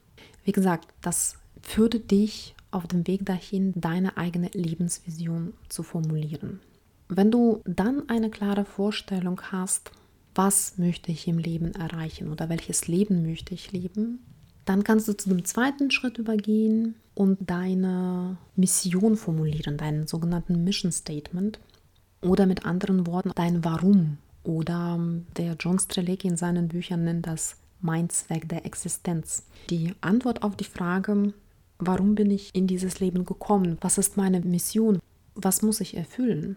Wie 0.45 0.53
gesagt, 0.53 0.89
das 1.01 1.37
führe 1.63 2.01
dich 2.01 2.55
auf 2.71 2.87
dem 2.87 3.07
Weg 3.07 3.25
dahin, 3.25 3.73
deine 3.77 4.17
eigene 4.17 4.51
Lebensvision 4.53 5.55
zu 5.69 5.83
formulieren. 5.83 6.61
Wenn 7.09 7.31
du 7.31 7.63
dann 7.65 8.09
eine 8.09 8.31
klare 8.31 8.65
Vorstellung 8.65 9.41
hast, 9.51 9.91
was 10.39 10.79
möchte 10.79 11.11
ich 11.11 11.27
im 11.27 11.39
Leben 11.39 11.75
erreichen 11.75 12.31
oder 12.31 12.49
welches 12.49 12.87
Leben 12.87 13.27
möchte 13.27 13.55
ich 13.55 13.73
leben, 13.73 14.21
dann 14.65 14.85
kannst 14.85 15.09
du 15.09 15.17
zu 15.17 15.31
dem 15.31 15.45
zweiten 15.45 15.91
Schritt 15.91 16.19
übergehen 16.19 16.95
und 17.15 17.51
deine 17.51 18.37
Mission 18.55 19.17
formulieren, 19.17 19.77
deinen 19.77 20.07
sogenannten 20.07 20.63
Mission 20.63 20.93
Statement 20.93 21.59
oder 22.23 22.47
mit 22.47 22.65
anderen 22.65 23.09
Worten 23.09 23.33
dein 23.35 23.65
Warum 23.65 24.19
oder 24.45 25.01
der 25.37 25.57
John 25.59 25.81
Strelecki 25.81 26.29
in 26.29 26.37
seinen 26.37 26.69
Büchern 26.69 27.03
nennt 27.03 27.27
das 27.27 27.57
mein 27.81 28.09
Zweck 28.09 28.49
der 28.49 28.65
Existenz. 28.65 29.45
Die 29.71 29.95
Antwort 30.01 30.45
auf 30.45 30.55
die 30.55 30.65
Frage, 30.65 31.33
Warum 31.79 32.17
bin 32.17 32.31
ich 32.33 32.53
in 32.55 32.67
dieses 32.67 32.99
Leben 32.99 33.25
gekommen? 33.25 33.79
Was 33.81 33.99
ist 33.99 34.17
meine 34.17 34.41
Mission? 34.41 34.99
Was 35.37 35.63
muss 35.63 35.81
ich 35.81 35.97
erfüllen? 35.97 36.57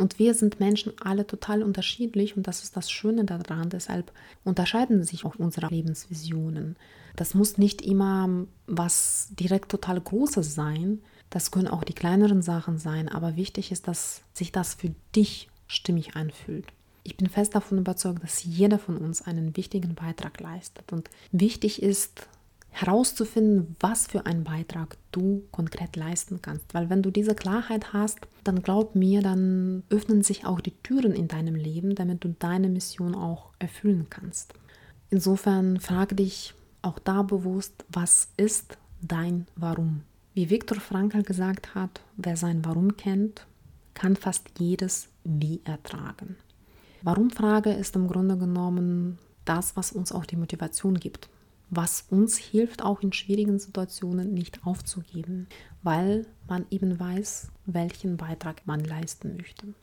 Und 0.00 0.18
wir 0.18 0.32
sind 0.32 0.60
Menschen 0.60 0.92
alle 0.98 1.26
total 1.26 1.62
unterschiedlich 1.62 2.34
und 2.34 2.48
das 2.48 2.62
ist 2.62 2.74
das 2.74 2.90
Schöne 2.90 3.26
daran. 3.26 3.68
Deshalb 3.68 4.12
unterscheiden 4.44 5.04
sich 5.04 5.26
auch 5.26 5.34
unsere 5.36 5.68
Lebensvisionen. 5.68 6.76
Das 7.16 7.34
muss 7.34 7.58
nicht 7.58 7.82
immer 7.82 8.46
was 8.66 9.28
direkt 9.38 9.70
total 9.70 10.00
Großes 10.00 10.54
sein. 10.54 11.00
Das 11.28 11.50
können 11.50 11.68
auch 11.68 11.84
die 11.84 11.92
kleineren 11.92 12.40
Sachen 12.40 12.78
sein. 12.78 13.10
Aber 13.10 13.36
wichtig 13.36 13.72
ist, 13.72 13.88
dass 13.88 14.22
sich 14.32 14.52
das 14.52 14.72
für 14.72 14.94
dich 15.14 15.50
stimmig 15.66 16.16
anfühlt. 16.16 16.64
Ich 17.02 17.18
bin 17.18 17.28
fest 17.28 17.54
davon 17.54 17.76
überzeugt, 17.76 18.22
dass 18.22 18.42
jeder 18.42 18.78
von 18.78 18.96
uns 18.96 19.20
einen 19.20 19.54
wichtigen 19.54 19.94
Beitrag 19.94 20.40
leistet. 20.40 20.92
Und 20.92 21.10
wichtig 21.30 21.82
ist, 21.82 22.26
herauszufinden, 22.70 23.76
was 23.80 24.06
für 24.06 24.26
einen 24.26 24.44
Beitrag 24.44 24.96
du 25.12 25.42
konkret 25.50 25.96
leisten 25.96 26.40
kannst. 26.40 26.72
Weil 26.72 26.88
wenn 26.88 27.02
du 27.02 27.10
diese 27.10 27.34
Klarheit 27.34 27.92
hast, 27.92 28.20
dann 28.44 28.62
glaub 28.62 28.94
mir, 28.94 29.22
dann 29.22 29.82
öffnen 29.90 30.22
sich 30.22 30.46
auch 30.46 30.60
die 30.60 30.76
Türen 30.82 31.12
in 31.12 31.28
deinem 31.28 31.54
Leben, 31.54 31.94
damit 31.94 32.24
du 32.24 32.34
deine 32.38 32.68
Mission 32.68 33.14
auch 33.14 33.50
erfüllen 33.58 34.06
kannst. 34.08 34.54
Insofern 35.10 35.80
frage 35.80 36.14
dich 36.14 36.54
auch 36.82 36.98
da 36.98 37.22
bewusst, 37.22 37.84
was 37.88 38.28
ist 38.36 38.78
dein 39.02 39.46
Warum? 39.56 40.02
Wie 40.32 40.48
Viktor 40.48 40.80
Frankl 40.80 41.22
gesagt 41.22 41.74
hat, 41.74 42.00
wer 42.16 42.36
sein 42.36 42.64
Warum 42.64 42.96
kennt, 42.96 43.46
kann 43.94 44.16
fast 44.16 44.48
jedes 44.58 45.08
Wie 45.24 45.60
ertragen. 45.64 46.36
Warum-Frage 47.02 47.72
ist 47.72 47.96
im 47.96 48.06
Grunde 48.06 48.36
genommen 48.36 49.18
das, 49.44 49.76
was 49.76 49.90
uns 49.90 50.12
auch 50.12 50.24
die 50.24 50.36
Motivation 50.36 50.94
gibt 50.94 51.28
was 51.70 52.06
uns 52.10 52.36
hilft, 52.36 52.82
auch 52.82 53.00
in 53.00 53.12
schwierigen 53.12 53.58
Situationen 53.58 54.34
nicht 54.34 54.66
aufzugeben, 54.66 55.48
weil 55.82 56.26
man 56.48 56.66
eben 56.70 56.98
weiß, 56.98 57.48
welchen 57.66 58.16
Beitrag 58.16 58.66
man 58.66 58.84
leisten 58.84 59.36
möchte. 59.36 59.74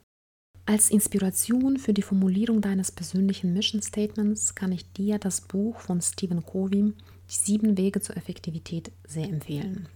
Als 0.66 0.90
Inspiration 0.90 1.78
für 1.78 1.94
die 1.94 2.02
Formulierung 2.02 2.60
deines 2.60 2.92
persönlichen 2.92 3.54
Mission 3.54 3.82
Statements 3.82 4.54
kann 4.54 4.74
ich 4.74 4.92
dir 4.92 5.18
das 5.18 5.40
Buch 5.40 5.80
von 5.80 6.02
Stephen 6.02 6.46
Covey, 6.46 6.94
Die 7.30 7.34
sieben 7.34 7.78
Wege 7.78 8.02
zur 8.02 8.18
Effektivität, 8.18 8.92
sehr 9.08 9.30
empfehlen. 9.30 9.88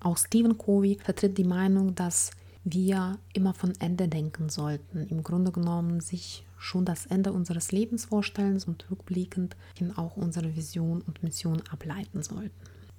Auch 0.00 0.18
Stephen 0.18 0.58
Covey 0.58 0.98
vertritt 1.02 1.38
die 1.38 1.44
Meinung, 1.44 1.94
dass 1.94 2.30
wir 2.64 3.18
immer 3.32 3.54
von 3.54 3.72
Ende 3.80 4.08
denken 4.08 4.48
sollten, 4.48 5.06
im 5.08 5.22
Grunde 5.22 5.50
genommen 5.50 6.00
sich 6.00 6.44
schon 6.62 6.84
das 6.84 7.06
Ende 7.06 7.32
unseres 7.32 7.72
Lebens 7.72 8.04
vorstellen 8.04 8.62
und 8.66 8.90
rückblickend 8.90 9.56
auch 9.96 10.16
unsere 10.16 10.54
Vision 10.54 11.02
und 11.02 11.22
Mission 11.22 11.60
ableiten 11.70 12.22
sollten. 12.22 12.50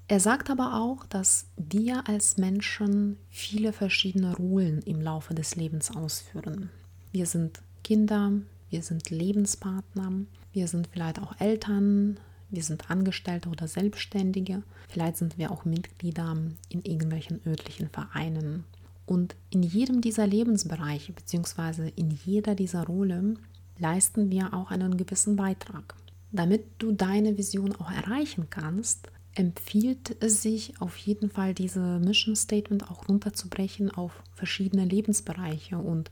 Er 0.09 0.19
sagt 0.19 0.49
aber 0.49 0.81
auch, 0.81 1.05
dass 1.05 1.47
wir 1.55 2.07
als 2.09 2.37
Menschen 2.37 3.17
viele 3.29 3.71
verschiedene 3.71 4.35
Rollen 4.35 4.81
im 4.81 4.99
Laufe 4.99 5.33
des 5.33 5.55
Lebens 5.55 5.95
ausführen. 5.95 6.69
Wir 7.13 7.25
sind 7.25 7.61
Kinder, 7.83 8.33
wir 8.69 8.83
sind 8.83 9.09
Lebenspartner, 9.09 10.11
wir 10.51 10.67
sind 10.67 10.87
vielleicht 10.91 11.19
auch 11.19 11.39
Eltern, 11.39 12.19
wir 12.49 12.63
sind 12.63 12.91
Angestellte 12.91 13.49
oder 13.49 13.67
Selbstständige, 13.67 14.63
vielleicht 14.89 15.17
sind 15.17 15.37
wir 15.37 15.51
auch 15.51 15.63
Mitglieder 15.63 16.35
in 16.69 16.83
irgendwelchen 16.83 17.39
örtlichen 17.47 17.89
Vereinen. 17.89 18.65
Und 19.05 19.35
in 19.49 19.63
jedem 19.63 20.01
dieser 20.01 20.27
Lebensbereiche 20.27 21.13
bzw. 21.13 21.91
in 21.95 22.11
jeder 22.11 22.55
dieser 22.55 22.83
Rollen 22.83 23.39
leisten 23.83 24.31
wir 24.31 24.53
auch 24.53 24.71
einen 24.71 24.95
gewissen 24.95 25.35
Beitrag. 25.35 25.93
Damit 26.31 26.63
du 26.79 26.93
deine 26.93 27.37
Vision 27.37 27.75
auch 27.75 27.91
erreichen 27.91 28.47
kannst, 28.49 29.09
empfiehlt 29.35 30.15
es 30.23 30.41
sich 30.41 30.79
auf 30.79 30.95
jeden 30.95 31.29
Fall, 31.29 31.53
diese 31.53 31.99
Mission 31.99 32.35
Statement 32.35 32.89
auch 32.89 33.09
runterzubrechen 33.09 33.91
auf 33.91 34.23
verschiedene 34.33 34.85
Lebensbereiche 34.85 35.77
und 35.77 36.09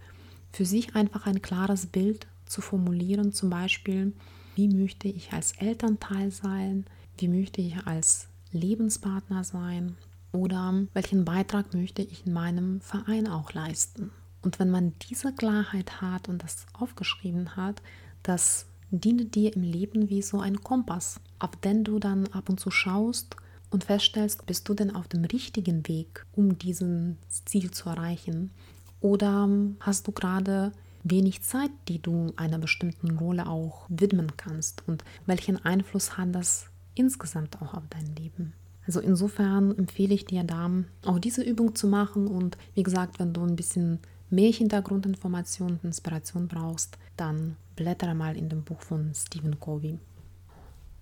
für 0.51 0.65
sich 0.65 0.95
einfach 0.95 1.25
ein 1.25 1.41
klares 1.41 1.85
Bild 1.85 2.27
zu 2.45 2.61
formulieren, 2.61 3.31
zum 3.31 3.49
Beispiel, 3.49 4.11
wie 4.55 4.67
möchte 4.67 5.07
ich 5.07 5.31
als 5.31 5.53
Elternteil 5.53 6.29
sein, 6.29 6.85
wie 7.17 7.29
möchte 7.29 7.61
ich 7.61 7.77
als 7.87 8.27
Lebenspartner 8.51 9.45
sein 9.45 9.95
oder 10.33 10.87
welchen 10.93 11.23
Beitrag 11.23 11.73
möchte 11.73 12.01
ich 12.01 12.25
in 12.27 12.33
meinem 12.33 12.81
Verein 12.81 13.29
auch 13.29 13.53
leisten. 13.53 14.11
Und 14.41 14.59
wenn 14.59 14.69
man 14.69 14.93
diese 15.09 15.33
Klarheit 15.33 16.01
hat 16.01 16.27
und 16.29 16.43
das 16.43 16.65
aufgeschrieben 16.73 17.55
hat, 17.55 17.81
das 18.23 18.65
dient 18.91 19.35
dir 19.35 19.55
im 19.55 19.63
Leben 19.63 20.09
wie 20.09 20.21
so 20.21 20.39
ein 20.39 20.61
Kompass, 20.61 21.19
auf 21.39 21.55
den 21.57 21.83
du 21.83 21.99
dann 21.99 22.27
ab 22.27 22.49
und 22.49 22.59
zu 22.59 22.71
schaust 22.71 23.35
und 23.69 23.85
feststellst, 23.85 24.45
bist 24.45 24.67
du 24.67 24.73
denn 24.73 24.93
auf 24.93 25.07
dem 25.07 25.23
richtigen 25.23 25.87
Weg, 25.87 26.25
um 26.33 26.57
diesen 26.57 27.17
Ziel 27.45 27.71
zu 27.71 27.89
erreichen? 27.89 28.51
Oder 28.99 29.49
hast 29.79 30.07
du 30.07 30.11
gerade 30.11 30.71
wenig 31.03 31.41
Zeit, 31.41 31.71
die 31.87 31.99
du 31.99 32.33
einer 32.35 32.59
bestimmten 32.59 33.17
Rolle 33.17 33.47
auch 33.47 33.85
widmen 33.89 34.35
kannst? 34.37 34.87
Und 34.87 35.03
welchen 35.25 35.63
Einfluss 35.63 36.17
hat 36.17 36.35
das 36.35 36.67
insgesamt 36.93 37.61
auch 37.61 37.73
auf 37.73 37.83
dein 37.89 38.15
Leben? 38.15 38.53
Also 38.85 38.99
insofern 38.99 39.77
empfehle 39.77 40.13
ich 40.13 40.25
dir 40.25 40.43
da 40.43 40.69
auch 41.05 41.19
diese 41.19 41.43
Übung 41.43 41.75
zu 41.75 41.87
machen 41.87 42.27
und 42.27 42.57
wie 42.73 42.83
gesagt, 42.83 43.19
wenn 43.19 43.31
du 43.31 43.41
ein 43.41 43.55
bisschen 43.55 43.99
mehr 44.31 44.51
Hintergrundinformationen 44.51 45.77
und 45.77 45.83
Inspiration 45.83 46.47
brauchst, 46.47 46.97
dann 47.17 47.55
blättere 47.75 48.15
mal 48.15 48.37
in 48.37 48.49
dem 48.49 48.63
Buch 48.63 48.81
von 48.81 49.11
Stephen 49.13 49.59
Covey. 49.59 49.99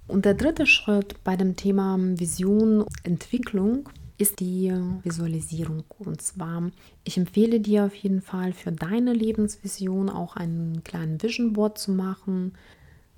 Und 0.07 0.25
der 0.25 0.33
dritte 0.33 0.65
Schritt 0.65 1.23
bei 1.23 1.35
dem 1.35 1.55
Thema 1.55 1.97
Vision, 1.99 2.85
Entwicklung 3.03 3.87
ist 4.17 4.39
die 4.39 4.73
Visualisierung. 5.03 5.83
Und 5.99 6.21
zwar, 6.21 6.71
ich 7.03 7.17
empfehle 7.17 7.59
dir 7.59 7.85
auf 7.85 7.95
jeden 7.95 8.21
Fall 8.21 8.53
für 8.53 8.71
deine 8.71 9.13
Lebensvision 9.13 10.09
auch 10.09 10.35
einen 10.35 10.83
kleinen 10.83 11.21
Vision 11.21 11.53
Board 11.53 11.77
zu 11.77 11.91
machen. 11.91 12.53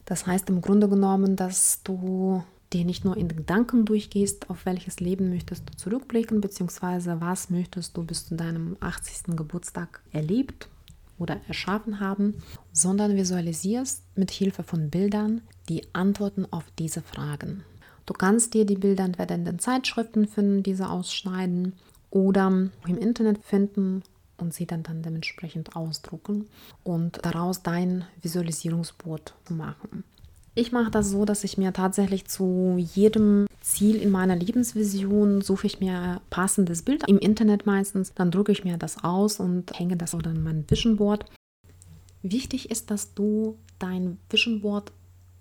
Das 0.05 0.27
heißt 0.27 0.49
im 0.49 0.61
Grunde 0.61 0.89
genommen, 0.89 1.35
dass 1.35 1.81
du 1.83 2.43
dir 2.73 2.85
nicht 2.85 3.05
nur 3.05 3.17
in 3.17 3.27
Gedanken 3.27 3.85
durchgehst, 3.85 4.49
auf 4.49 4.65
welches 4.65 4.99
Leben 4.99 5.29
möchtest 5.29 5.69
du 5.69 5.75
zurückblicken, 5.75 6.41
beziehungsweise 6.41 7.19
was 7.19 7.49
möchtest 7.49 7.97
du 7.97 8.03
bis 8.03 8.27
zu 8.27 8.35
deinem 8.35 8.77
80. 8.79 9.35
Geburtstag 9.35 10.01
erlebt 10.11 10.69
oder 11.17 11.39
erschaffen 11.47 11.99
haben, 11.99 12.35
sondern 12.71 13.15
visualisierst 13.15 14.03
mit 14.15 14.31
Hilfe 14.31 14.63
von 14.63 14.89
Bildern 14.89 15.41
die 15.69 15.83
Antworten 15.93 16.47
auf 16.51 16.65
diese 16.79 17.01
Fragen. 17.01 17.63
Du 18.05 18.13
kannst 18.13 18.53
dir 18.53 18.65
die 18.65 18.75
Bilder 18.75 19.05
entweder 19.05 19.35
in 19.35 19.45
den 19.45 19.59
Zeitschriften 19.59 20.27
finden, 20.27 20.63
diese 20.63 20.89
ausschneiden 20.89 21.73
oder 22.09 22.47
im 22.47 22.97
Internet 22.97 23.43
finden 23.43 24.03
und 24.37 24.53
sie 24.53 24.65
dann, 24.65 24.83
dann 24.83 25.03
dementsprechend 25.03 25.75
ausdrucken 25.75 26.47
und 26.83 27.19
daraus 27.23 27.61
dein 27.61 28.05
Visualisierungsboard 28.21 29.35
machen. 29.49 30.03
Ich 30.53 30.73
mache 30.73 30.91
das 30.91 31.09
so, 31.09 31.23
dass 31.23 31.45
ich 31.45 31.57
mir 31.57 31.71
tatsächlich 31.71 32.27
zu 32.27 32.75
jedem 32.77 33.47
Ziel 33.61 33.95
in 33.95 34.09
meiner 34.09 34.35
Lebensvision 34.35 35.41
suche 35.41 35.67
ich 35.67 35.79
mir 35.79 36.19
passendes 36.29 36.81
Bild 36.81 37.07
im 37.07 37.19
Internet 37.19 37.65
meistens, 37.65 38.13
dann 38.13 38.31
drucke 38.31 38.51
ich 38.51 38.65
mir 38.65 38.77
das 38.77 39.03
aus 39.03 39.39
und 39.39 39.77
hänge 39.79 39.95
das 39.95 40.13
oder 40.13 40.31
in 40.31 40.43
mein 40.43 40.69
Vision 40.69 40.97
Board. 40.97 41.25
Wichtig 42.21 42.69
ist, 42.69 42.91
dass 42.91 43.13
du 43.13 43.57
dein 43.79 44.17
Vision 44.29 44.61
Board 44.61 44.91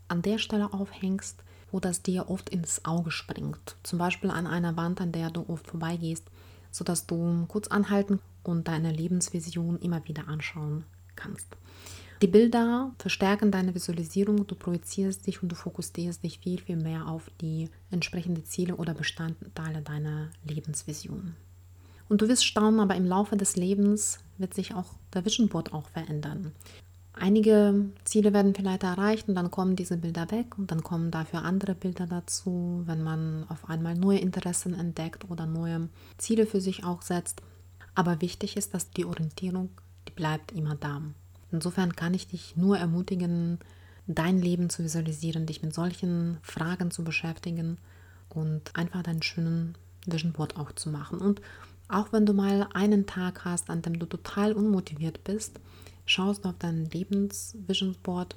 an 0.07 0.23
der 0.23 0.39
Stelle 0.39 0.73
aufhängst, 0.73 1.43
wo 1.73 1.81
das 1.81 2.03
dir 2.03 2.31
oft 2.31 2.49
ins 2.49 2.85
Auge 2.85 3.11
springt. 3.11 3.77
Zum 3.83 3.99
Beispiel 3.99 4.31
an 4.31 4.47
einer 4.47 4.77
Wand, 4.77 5.01
an 5.01 5.11
der 5.11 5.31
du 5.31 5.45
oft 5.49 5.67
vorbeigehst, 5.67 6.25
sodass 6.71 7.07
du 7.07 7.47
kurz 7.49 7.67
anhalten 7.67 8.21
und 8.45 8.69
deine 8.69 8.93
Lebensvision 8.93 9.81
immer 9.81 10.07
wieder 10.07 10.29
anschauen 10.29 10.85
kannst. 11.17 11.57
Die 12.23 12.27
Bilder 12.27 12.93
verstärken 12.99 13.51
deine 13.51 13.75
Visualisierung, 13.75 14.47
du 14.47 14.55
projizierst 14.55 15.27
dich 15.27 15.43
und 15.43 15.51
du 15.51 15.57
fokussierst 15.57 16.23
dich 16.23 16.39
viel, 16.41 16.61
viel 16.61 16.77
mehr 16.77 17.09
auf 17.09 17.31
die 17.41 17.71
entsprechenden 17.91 18.45
Ziele 18.45 18.77
oder 18.77 18.93
Bestandteile 18.93 19.81
deiner 19.81 20.29
Lebensvision. 20.45 21.35
Und 22.11 22.21
du 22.21 22.29
wirst 22.29 22.45
staunen, 22.45 22.81
aber 22.81 22.95
im 22.95 23.07
Laufe 23.07 23.39
des 23.39 23.57
Lebens 23.57 24.19
wird 24.37 24.53
sich 24.53 24.75
auch 24.75 24.97
der 25.15 25.25
Vision 25.25 25.49
Board 25.49 25.73
auch 25.73 25.89
verändern. 25.89 26.53
Einige 27.15 27.87
Ziele 28.05 28.35
werden 28.35 28.55
vielleicht 28.55 28.83
erreicht 28.83 29.29
und 29.29 29.35
dann 29.35 29.51
kommen 29.51 29.75
diese 29.75 29.97
Bilder 29.97 30.31
weg 30.31 30.59
und 30.59 30.71
dann 30.71 30.83
kommen 30.83 31.11
dafür 31.11 31.43
andere 31.43 31.75
Bilder 31.75 32.07
dazu, 32.07 32.83
wenn 32.85 33.03
man 33.03 33.47
auf 33.49 33.69
einmal 33.71 33.95
neue 33.95 34.19
Interessen 34.19 34.75
entdeckt 34.75 35.31
oder 35.31 35.47
neue 35.47 35.89
Ziele 36.19 36.45
für 36.45 36.61
sich 36.61 36.85
auch 36.85 37.01
setzt. 37.01 37.41
Aber 37.95 38.21
wichtig 38.21 38.59
ist, 38.59 38.75
dass 38.75 38.91
die 38.91 39.07
Orientierung, 39.07 39.71
die 40.07 40.13
bleibt 40.13 40.53
immer 40.53 40.75
da. 40.75 41.03
Insofern 41.53 41.97
kann 41.97 42.15
ich 42.15 42.27
dich 42.27 42.57
nur 42.57 42.79
ermutigen, 42.79 43.59
dein 44.07 44.41
Leben 44.41 44.71
zu 44.71 44.83
visualisieren, 44.83 45.47
dich 45.47 45.63
mit 45.63 45.75
solchen 45.75 46.39
Fragen 46.43 46.91
zu 46.91 47.05
beschäftigen 47.05 47.79
und 48.29 48.77
einfach 48.77 49.03
deinen 49.03 49.23
schönen 49.23 49.75
Vision 50.07 50.33
Board 50.33 50.57
auch 50.57 50.73
zu 50.73 50.89
machen. 50.91 51.19
Und 51.19 51.41
auch 51.89 52.13
wenn 52.13 52.27
du 52.27 52.33
mal 52.33 52.69
einen 52.73 53.07
Tag 53.07 53.45
hast, 53.45 53.71
an 53.71 53.83
dem 53.83 53.99
du 53.99 54.07
total 54.07 54.53
unmotiviert 54.53 55.25
bist, 55.25 55.61
schaust 56.07 56.45
du 56.45 56.51
auf 56.51 56.55
dein 56.59 56.87
Lebens-Vision 56.87 57.97
Board 58.03 58.37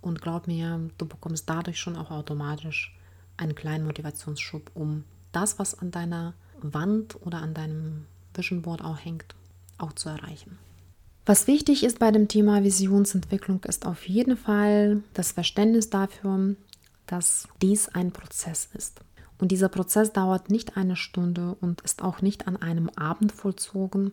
und 0.00 0.20
glaub 0.20 0.46
mir, 0.46 0.90
du 0.98 1.06
bekommst 1.06 1.48
dadurch 1.48 1.78
schon 1.78 1.96
auch 1.96 2.10
automatisch 2.10 2.96
einen 3.36 3.54
kleinen 3.54 3.86
Motivationsschub, 3.86 4.70
um 4.74 5.04
das, 5.32 5.58
was 5.58 5.78
an 5.78 5.90
deiner 5.90 6.34
Wand 6.60 7.16
oder 7.22 7.38
an 7.38 7.54
deinem 7.54 8.06
Vision 8.34 8.62
Board 8.62 8.82
auch 8.82 8.98
hängt, 8.98 9.34
auch 9.78 9.92
zu 9.92 10.08
erreichen. 10.08 10.58
Was 11.26 11.46
wichtig 11.46 11.84
ist 11.84 11.98
bei 11.98 12.10
dem 12.10 12.28
Thema 12.28 12.64
Visionsentwicklung, 12.64 13.62
ist 13.64 13.86
auf 13.86 14.08
jeden 14.08 14.36
Fall 14.36 15.02
das 15.14 15.32
Verständnis 15.32 15.90
dafür, 15.90 16.56
dass 17.06 17.46
dies 17.60 17.88
ein 17.88 18.10
Prozess 18.10 18.68
ist. 18.74 19.00
Und 19.38 19.52
dieser 19.52 19.68
Prozess 19.68 20.12
dauert 20.12 20.50
nicht 20.50 20.76
eine 20.76 20.96
Stunde 20.96 21.56
und 21.60 21.80
ist 21.80 22.02
auch 22.02 22.20
nicht 22.20 22.46
an 22.46 22.56
einem 22.56 22.90
Abend 22.90 23.32
vollzogen, 23.32 24.12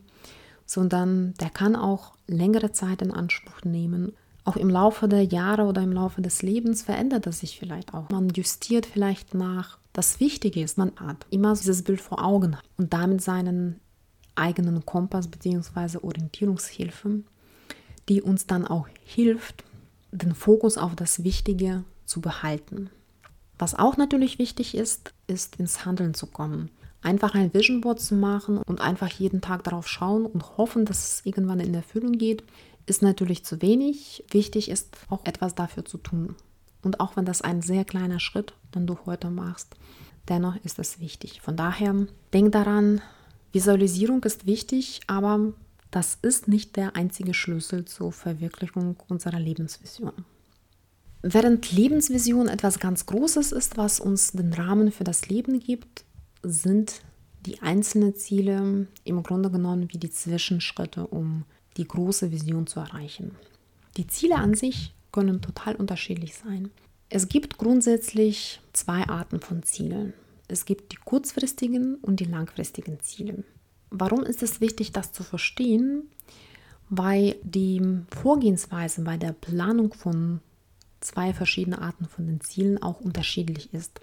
sondern 0.66 1.34
der 1.36 1.50
kann 1.50 1.76
auch 1.76 2.14
längere 2.28 2.72
Zeit 2.72 3.02
in 3.02 3.12
Anspruch 3.12 3.64
nehmen. 3.64 4.14
Auch 4.46 4.56
im 4.56 4.70
Laufe 4.70 5.10
der 5.10 5.24
Jahre 5.24 5.64
oder 5.64 5.82
im 5.82 5.92
Laufe 5.92 6.22
des 6.22 6.42
Lebens 6.42 6.82
verändert 6.82 7.28
es 7.28 7.42
sich 7.42 7.60
vielleicht 7.60 7.94
auch. 7.94 8.10
Man 8.10 8.30
justiert 8.30 8.86
vielleicht 8.86 9.34
nach. 9.34 9.78
Das 9.92 10.20
Wichtige 10.22 10.62
ist, 10.62 10.78
man 10.78 10.94
hat 10.96 11.26
immer 11.30 11.54
dieses 11.54 11.84
Bild 11.84 12.00
vor 12.00 12.24
Augen 12.24 12.56
und 12.78 12.94
damit 12.94 13.22
seinen 13.22 13.80
eigenen 14.38 14.86
Kompass 14.86 15.28
bzw. 15.28 16.00
Orientierungshilfe, 16.02 17.22
die 18.10 18.22
uns 18.22 18.48
dann 18.48 18.66
auch 18.66 18.88
hilft, 19.04 19.64
den 20.12 20.34
Fokus 20.34 20.78
auf 20.78 20.96
das 20.96 21.24
Wichtige 21.24 21.84
zu 22.06 22.22
behalten. 22.22 22.90
Was 23.60 23.76
auch 23.76 23.98
natürlich 23.98 24.40
wichtig 24.40 24.76
ist, 24.76 25.14
ist 25.26 25.58
ins 25.58 25.86
Handeln 25.86 26.14
zu 26.14 26.28
kommen. 26.28 26.70
Einfach 27.02 27.36
ein 27.36 27.54
Vision 27.54 27.82
Board 27.82 28.00
zu 28.00 28.16
machen 28.16 28.60
und 28.60 28.82
einfach 28.82 29.10
jeden 29.10 29.42
Tag 29.42 29.64
darauf 29.64 29.88
schauen 29.88 30.26
und 30.26 30.58
hoffen, 30.58 30.86
dass 30.86 30.98
es 30.98 31.26
irgendwann 31.26 31.60
in 31.60 31.74
Erfüllung 31.74 32.14
geht, 32.14 32.44
ist 32.86 33.02
natürlich 33.02 33.44
zu 33.46 33.62
wenig. 33.62 34.24
Wichtig 34.32 34.70
ist 34.70 34.98
auch 35.10 35.26
etwas 35.26 35.56
dafür 35.56 35.86
zu 35.86 35.98
tun. 35.98 36.36
Und 36.82 37.00
auch 37.00 37.16
wenn 37.16 37.26
das 37.26 37.42
ein 37.42 37.62
sehr 37.62 37.86
kleiner 37.86 38.20
Schritt, 38.20 38.54
den 38.74 38.88
du 38.88 38.98
heute 39.06 39.30
machst, 39.30 39.76
dennoch 40.30 40.56
ist 40.64 40.80
es 40.80 41.00
wichtig. 41.00 41.42
Von 41.42 41.56
daher 41.56 41.96
denk 42.34 42.52
daran, 42.52 43.02
Visualisierung 43.52 44.24
ist 44.24 44.46
wichtig, 44.46 45.02
aber 45.08 45.54
das 45.92 46.18
ist 46.22 46.48
nicht 46.48 46.76
der 46.76 46.96
einzige 46.96 47.34
Schlüssel 47.34 47.86
zur 47.86 48.12
Verwirklichung 48.12 48.98
unserer 49.08 49.40
Lebensvision. 49.40 50.14
Während 51.22 51.72
Lebensvision 51.72 52.48
etwas 52.48 52.80
ganz 52.80 53.06
Großes 53.06 53.52
ist, 53.52 53.78
was 53.78 54.00
uns 54.00 54.34
den 54.34 54.54
Rahmen 54.54 54.92
für 54.92 55.04
das 55.04 55.30
Leben 55.30 55.60
gibt, 55.60 56.04
sind 56.44 57.02
die 57.46 57.62
einzelnen 57.62 58.16
Ziele 58.16 58.88
im 59.04 59.24
Grunde 59.24 59.50
genommen 59.50 59.88
wie 59.92 59.98
die 59.98 60.12
Zwischenschritte, 60.12 61.08
um 61.08 61.46
die 61.78 61.88
große 61.88 62.32
Vision 62.32 62.68
zu 62.68 62.80
erreichen. 62.80 63.32
Die 63.96 64.08
Ziele 64.08 64.36
an 64.36 64.54
sich 64.54 64.94
können 65.12 65.42
total 65.42 65.76
unterschiedlich 65.76 66.36
sein. 66.36 66.70
Es 67.10 67.30
gibt 67.30 67.58
grundsätzlich 67.58 68.60
zwei 68.74 69.08
Arten 69.08 69.40
von 69.40 69.64
Zielen. 69.64 70.14
Es 70.48 70.66
gibt 70.66 70.92
die 70.92 70.98
kurzfristigen 70.98 71.96
und 71.96 72.20
die 72.20 72.26
langfristigen 72.26 73.00
Ziele. 73.02 73.44
Warum 73.90 74.24
ist 74.24 74.44
es 74.44 74.62
wichtig, 74.62 74.92
das 74.92 75.12
zu 75.12 75.24
verstehen? 75.24 76.04
Weil 76.90 77.36
die 77.44 77.82
Vorgehensweise 78.22 79.02
bei 79.02 79.18
der 79.18 79.34
Planung 79.34 79.94
von 79.94 80.40
zwei 81.00 81.34
verschiedenen 81.34 81.80
Arten 81.80 82.06
von 82.06 82.28
den 82.28 82.42
Zielen 82.42 82.82
auch 82.82 83.02
unterschiedlich 83.02 83.74
ist. 83.74 84.00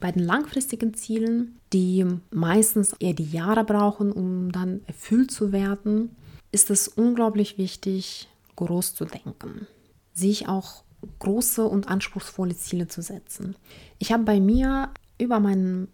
Bei 0.00 0.12
den 0.12 0.22
langfristigen 0.22 0.94
Zielen, 0.94 1.56
die 1.72 2.04
meistens 2.30 2.94
eher 2.98 3.14
die 3.14 3.30
Jahre 3.30 3.64
brauchen, 3.64 4.12
um 4.12 4.52
dann 4.52 4.82
erfüllt 4.86 5.30
zu 5.30 5.52
werden, 5.52 6.14
ist 6.52 6.70
es 6.70 6.88
unglaublich 6.88 7.58
wichtig, 7.58 8.28
groß 8.56 8.94
zu 8.94 9.04
denken, 9.04 9.66
sich 10.12 10.48
auch 10.48 10.82
große 11.18 11.64
und 11.64 11.88
anspruchsvolle 11.88 12.56
Ziele 12.56 12.88
zu 12.88 13.02
setzen. 13.02 13.56
Ich 13.98 14.12
habe 14.12 14.24
bei 14.24 14.40
mir 14.40 14.90
über 15.18 15.40
meinen 15.40 15.88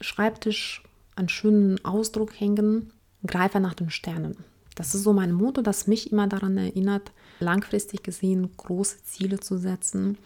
Schreibtisch 0.00 0.82
einen 1.16 1.28
schönen 1.28 1.84
Ausdruck 1.84 2.38
hängen, 2.38 2.92
greife 3.26 3.60
nach 3.60 3.74
den 3.74 3.90
Sternen. 3.90 4.36
Das 4.74 4.94
ist 4.94 5.02
so 5.02 5.12
mein 5.12 5.32
Motto, 5.32 5.60
das 5.60 5.88
mich 5.88 6.12
immer 6.12 6.28
daran 6.28 6.56
erinnert, 6.56 7.10
langfristig 7.40 8.04
gesehen 8.04 8.50
große 8.56 9.02
Ziele 9.02 9.40
zu 9.40 9.58
setzen. 9.58 10.18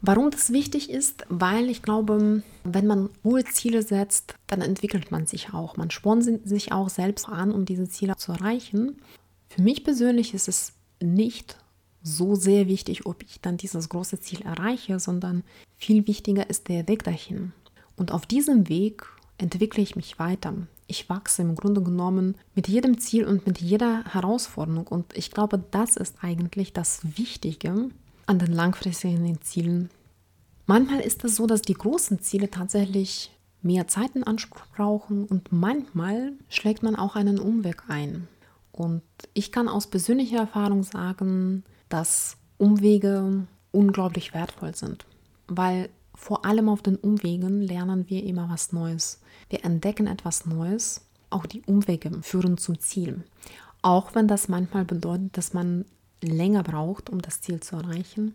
Warum 0.00 0.30
das 0.30 0.50
wichtig 0.50 0.88
ist? 0.88 1.26
Weil 1.28 1.68
ich 1.68 1.82
glaube, 1.82 2.42
wenn 2.64 2.86
man 2.86 3.10
hohe 3.22 3.44
Ziele 3.44 3.82
setzt, 3.82 4.34
dann 4.46 4.62
entwickelt 4.62 5.10
man 5.10 5.26
sich 5.26 5.52
auch. 5.52 5.76
Man 5.76 5.90
spornt 5.90 6.24
sich 6.48 6.72
auch 6.72 6.88
selbst 6.88 7.28
an, 7.28 7.52
um 7.52 7.66
diese 7.66 7.88
Ziele 7.88 8.16
zu 8.16 8.32
erreichen. 8.32 8.96
Für 9.50 9.60
mich 9.60 9.84
persönlich 9.84 10.32
ist 10.32 10.48
es 10.48 10.72
nicht 11.02 11.58
so 12.02 12.34
sehr 12.34 12.66
wichtig, 12.66 13.04
ob 13.04 13.22
ich 13.22 13.42
dann 13.42 13.58
dieses 13.58 13.90
große 13.90 14.20
Ziel 14.20 14.40
erreiche, 14.40 14.98
sondern 14.98 15.42
viel 15.76 16.06
wichtiger 16.06 16.48
ist 16.48 16.68
der 16.68 16.88
Weg 16.88 17.04
dahin. 17.04 17.52
Und 18.00 18.12
auf 18.12 18.24
diesem 18.24 18.70
Weg 18.70 19.04
entwickle 19.36 19.82
ich 19.82 19.94
mich 19.94 20.18
weiter. 20.18 20.54
Ich 20.86 21.10
wachse 21.10 21.42
im 21.42 21.54
Grunde 21.54 21.82
genommen 21.82 22.34
mit 22.54 22.66
jedem 22.66 22.96
Ziel 22.98 23.26
und 23.26 23.46
mit 23.46 23.60
jeder 23.60 24.04
Herausforderung. 24.04 24.86
Und 24.86 25.14
ich 25.14 25.30
glaube, 25.30 25.62
das 25.70 25.98
ist 25.98 26.16
eigentlich 26.22 26.72
das 26.72 27.02
Wichtige 27.18 27.90
an 28.24 28.38
den 28.38 28.54
langfristigen 28.54 29.42
Zielen. 29.42 29.90
Manchmal 30.64 31.00
ist 31.00 31.22
es 31.24 31.36
so, 31.36 31.46
dass 31.46 31.60
die 31.60 31.74
großen 31.74 32.20
Ziele 32.20 32.50
tatsächlich 32.50 33.36
mehr 33.60 33.86
Zeit 33.86 34.16
in 34.16 34.24
Anspruch 34.24 34.64
brauchen 34.74 35.26
und 35.26 35.52
manchmal 35.52 36.32
schlägt 36.48 36.82
man 36.82 36.96
auch 36.96 37.16
einen 37.16 37.38
Umweg 37.38 37.82
ein. 37.88 38.28
Und 38.72 39.02
ich 39.34 39.52
kann 39.52 39.68
aus 39.68 39.88
persönlicher 39.88 40.38
Erfahrung 40.38 40.84
sagen, 40.84 41.64
dass 41.90 42.38
Umwege 42.56 43.46
unglaublich 43.72 44.32
wertvoll 44.32 44.74
sind, 44.74 45.04
weil 45.48 45.90
vor 46.20 46.44
allem 46.44 46.68
auf 46.68 46.82
den 46.82 46.96
Umwegen 46.96 47.62
lernen 47.62 48.04
wir 48.08 48.22
immer 48.24 48.50
was 48.50 48.72
Neues. 48.72 49.20
Wir 49.48 49.64
entdecken 49.64 50.06
etwas 50.06 50.44
Neues. 50.44 51.06
Auch 51.30 51.46
die 51.46 51.62
Umwege 51.62 52.10
führen 52.20 52.58
zum 52.58 52.78
Ziel. 52.78 53.24
Auch 53.80 54.14
wenn 54.14 54.28
das 54.28 54.46
manchmal 54.46 54.84
bedeutet, 54.84 55.38
dass 55.38 55.54
man 55.54 55.86
länger 56.20 56.62
braucht, 56.62 57.08
um 57.08 57.22
das 57.22 57.40
Ziel 57.40 57.60
zu 57.60 57.76
erreichen. 57.76 58.34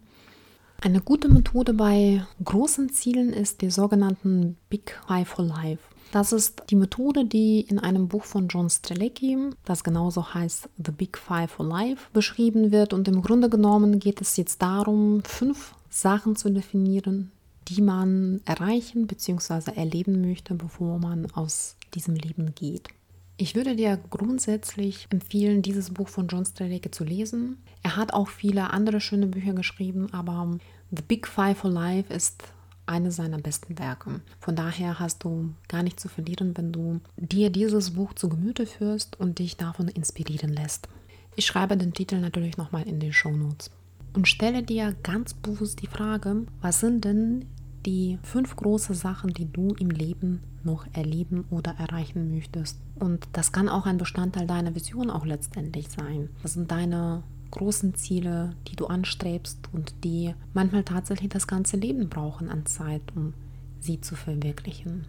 Eine 0.81 0.99
gute 0.99 1.29
Methode 1.29 1.75
bei 1.75 2.25
großen 2.43 2.89
Zielen 2.89 3.31
ist 3.31 3.61
die 3.61 3.69
sogenannten 3.69 4.57
Big 4.67 4.99
Five 5.07 5.27
for 5.27 5.45
Life. 5.45 5.83
Das 6.11 6.33
ist 6.33 6.63
die 6.71 6.75
Methode, 6.75 7.23
die 7.23 7.61
in 7.61 7.77
einem 7.77 8.07
Buch 8.07 8.23
von 8.23 8.47
John 8.47 8.69
Strelecki, 8.69 9.37
das 9.63 9.83
genauso 9.83 10.33
heißt 10.33 10.69
The 10.83 10.91
Big 10.91 11.19
Five 11.19 11.51
for 11.51 11.67
Life, 11.67 12.07
beschrieben 12.13 12.71
wird. 12.71 12.93
Und 12.93 13.07
im 13.07 13.21
Grunde 13.21 13.47
genommen 13.47 13.99
geht 13.99 14.21
es 14.21 14.37
jetzt 14.37 14.63
darum, 14.63 15.23
fünf 15.23 15.75
Sachen 15.91 16.35
zu 16.35 16.49
definieren, 16.49 17.31
die 17.67 17.81
man 17.81 18.41
erreichen 18.45 19.07
bzw. 19.07 19.71
erleben 19.75 20.21
möchte, 20.21 20.53
bevor 20.53 20.99
man 20.99 21.31
aus 21.31 21.77
diesem 21.93 22.15
Leben 22.15 22.53
geht. 22.55 22.89
Ich 23.37 23.53
würde 23.55 23.75
dir 23.75 23.99
grundsätzlich 24.09 25.07
empfehlen, 25.09 25.61
dieses 25.61 25.89
Buch 25.89 26.07
von 26.07 26.27
John 26.27 26.45
Strelecki 26.45 26.89
zu 26.89 27.03
lesen. 27.03 27.57
Er 27.83 27.97
hat 27.97 28.13
auch 28.13 28.29
viele 28.29 28.69
andere 28.69 29.01
schöne 29.01 29.27
Bücher 29.27 29.53
geschrieben, 29.53 30.07
aber 30.13 30.57
The 30.91 31.03
Big 31.05 31.27
Five 31.27 31.57
for 31.57 31.69
Life 31.69 32.13
ist 32.13 32.43
eines 32.85 33.17
seiner 33.17 33.39
besten 33.39 33.77
Werke. 33.77 34.21
Von 34.39 34.55
daher 34.55 34.99
hast 34.99 35.23
du 35.23 35.53
gar 35.67 35.83
nicht 35.83 35.99
zu 35.99 36.07
verlieren, 36.07 36.55
wenn 36.55 36.71
du 36.71 37.01
dir 37.17 37.49
dieses 37.49 37.91
Buch 37.91 38.13
zu 38.13 38.29
Gemüte 38.29 38.65
führst 38.65 39.19
und 39.19 39.39
dich 39.39 39.57
davon 39.57 39.87
inspirieren 39.87 40.53
lässt. 40.53 40.87
Ich 41.35 41.45
schreibe 41.45 41.75
den 41.75 41.93
Titel 41.93 42.19
natürlich 42.19 42.57
nochmal 42.57 42.87
in 42.87 42.99
den 42.99 43.11
Show 43.11 43.31
Notes. 43.31 43.69
Und 44.13 44.29
stelle 44.29 44.63
dir 44.63 44.95
ganz 45.03 45.33
bewusst 45.33 45.81
die 45.81 45.87
Frage, 45.87 46.45
was 46.61 46.79
sind 46.79 47.03
denn 47.03 47.45
die 47.85 48.17
fünf 48.23 48.55
große 48.55 48.93
Sachen, 48.93 49.33
die 49.33 49.51
du 49.51 49.69
im 49.79 49.89
Leben 49.89 50.41
noch 50.63 50.85
erleben 50.93 51.45
oder 51.49 51.75
erreichen 51.77 52.31
möchtest. 52.33 52.79
Und 52.95 53.27
das 53.33 53.51
kann 53.51 53.69
auch 53.69 53.85
ein 53.85 53.97
Bestandteil 53.97 54.47
deiner 54.47 54.75
Vision 54.75 55.09
auch 55.09 55.25
letztendlich 55.25 55.89
sein. 55.89 56.29
Das 56.41 56.53
sind 56.53 56.71
deine 56.71 57.23
großen 57.51 57.95
Ziele, 57.95 58.55
die 58.67 58.75
du 58.75 58.87
anstrebst 58.87 59.69
und 59.71 60.03
die 60.03 60.33
manchmal 60.53 60.83
tatsächlich 60.83 61.29
das 61.29 61.47
ganze 61.47 61.77
Leben 61.77 62.09
brauchen 62.09 62.49
an 62.49 62.65
Zeit, 62.65 63.01
um 63.15 63.33
sie 63.79 64.01
zu 64.01 64.15
verwirklichen. 64.15 65.05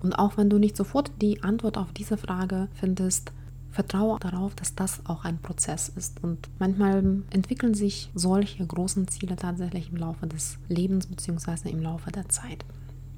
Und 0.00 0.12
auch 0.12 0.36
wenn 0.36 0.50
du 0.50 0.58
nicht 0.58 0.76
sofort 0.76 1.10
die 1.20 1.42
Antwort 1.42 1.78
auf 1.78 1.92
diese 1.92 2.16
Frage 2.16 2.68
findest, 2.74 3.32
vertraue 3.74 4.18
darauf, 4.20 4.54
dass 4.54 4.74
das 4.74 5.04
auch 5.04 5.24
ein 5.24 5.38
Prozess 5.38 5.88
ist. 5.88 6.22
Und 6.22 6.48
manchmal 6.58 7.22
entwickeln 7.30 7.74
sich 7.74 8.10
solche 8.14 8.64
großen 8.64 9.08
Ziele 9.08 9.36
tatsächlich 9.36 9.90
im 9.90 9.96
Laufe 9.96 10.26
des 10.26 10.58
Lebens 10.68 11.06
bzw. 11.06 11.70
im 11.70 11.82
Laufe 11.82 12.12
der 12.12 12.28
Zeit. 12.28 12.64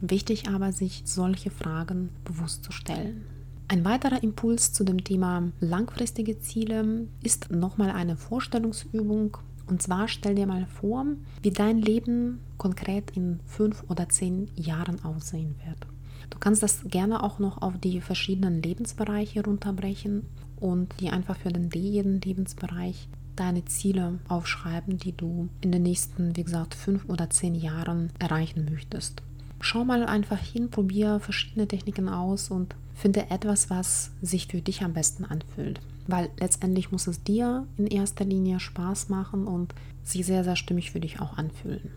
Wichtig 0.00 0.48
aber, 0.48 0.72
sich 0.72 1.02
solche 1.04 1.50
Fragen 1.50 2.08
bewusst 2.24 2.64
zu 2.64 2.72
stellen. 2.72 3.24
Ein 3.68 3.84
weiterer 3.84 4.22
Impuls 4.22 4.72
zu 4.72 4.84
dem 4.84 5.04
Thema 5.04 5.50
langfristige 5.60 6.38
Ziele 6.38 7.06
ist 7.22 7.50
nochmal 7.50 7.90
eine 7.90 8.16
Vorstellungsübung. 8.16 9.36
Und 9.66 9.82
zwar 9.82 10.08
stell 10.08 10.36
dir 10.36 10.46
mal 10.46 10.66
vor, 10.66 11.04
wie 11.42 11.50
dein 11.50 11.78
Leben 11.78 12.40
konkret 12.56 13.10
in 13.10 13.40
fünf 13.44 13.84
oder 13.88 14.08
zehn 14.08 14.48
Jahren 14.54 15.04
aussehen 15.04 15.56
wird. 15.66 15.86
Du 16.30 16.38
kannst 16.38 16.62
das 16.62 16.84
gerne 16.84 17.22
auch 17.22 17.38
noch 17.38 17.60
auf 17.62 17.78
die 17.78 18.00
verschiedenen 18.00 18.62
Lebensbereiche 18.62 19.44
runterbrechen 19.44 20.22
und 20.60 21.00
dir 21.00 21.12
einfach 21.12 21.36
für 21.36 21.50
den 21.50 21.70
jeden 21.70 22.20
Lebensbereich 22.20 23.08
deine 23.36 23.64
Ziele 23.66 24.18
aufschreiben, 24.28 24.98
die 24.98 25.12
du 25.12 25.48
in 25.60 25.72
den 25.72 25.82
nächsten, 25.82 26.36
wie 26.36 26.44
gesagt, 26.44 26.74
fünf 26.74 27.08
oder 27.08 27.30
zehn 27.30 27.54
Jahren 27.54 28.10
erreichen 28.18 28.68
möchtest. 28.70 29.22
Schau 29.60 29.84
mal 29.84 30.04
einfach 30.04 30.38
hin, 30.38 30.70
probiere 30.70 31.20
verschiedene 31.20 31.68
Techniken 31.68 32.08
aus 32.08 32.50
und 32.50 32.74
finde 32.94 33.30
etwas, 33.30 33.70
was 33.70 34.10
sich 34.22 34.46
für 34.48 34.60
dich 34.60 34.82
am 34.82 34.94
besten 34.94 35.24
anfühlt. 35.24 35.80
Weil 36.06 36.30
letztendlich 36.38 36.92
muss 36.92 37.06
es 37.06 37.22
dir 37.22 37.66
in 37.76 37.86
erster 37.86 38.24
Linie 38.24 38.60
Spaß 38.60 39.08
machen 39.08 39.46
und 39.46 39.74
sich 40.04 40.24
sehr, 40.24 40.44
sehr 40.44 40.56
stimmig 40.56 40.92
für 40.92 41.00
dich 41.00 41.20
auch 41.20 41.36
anfühlen. 41.36 41.90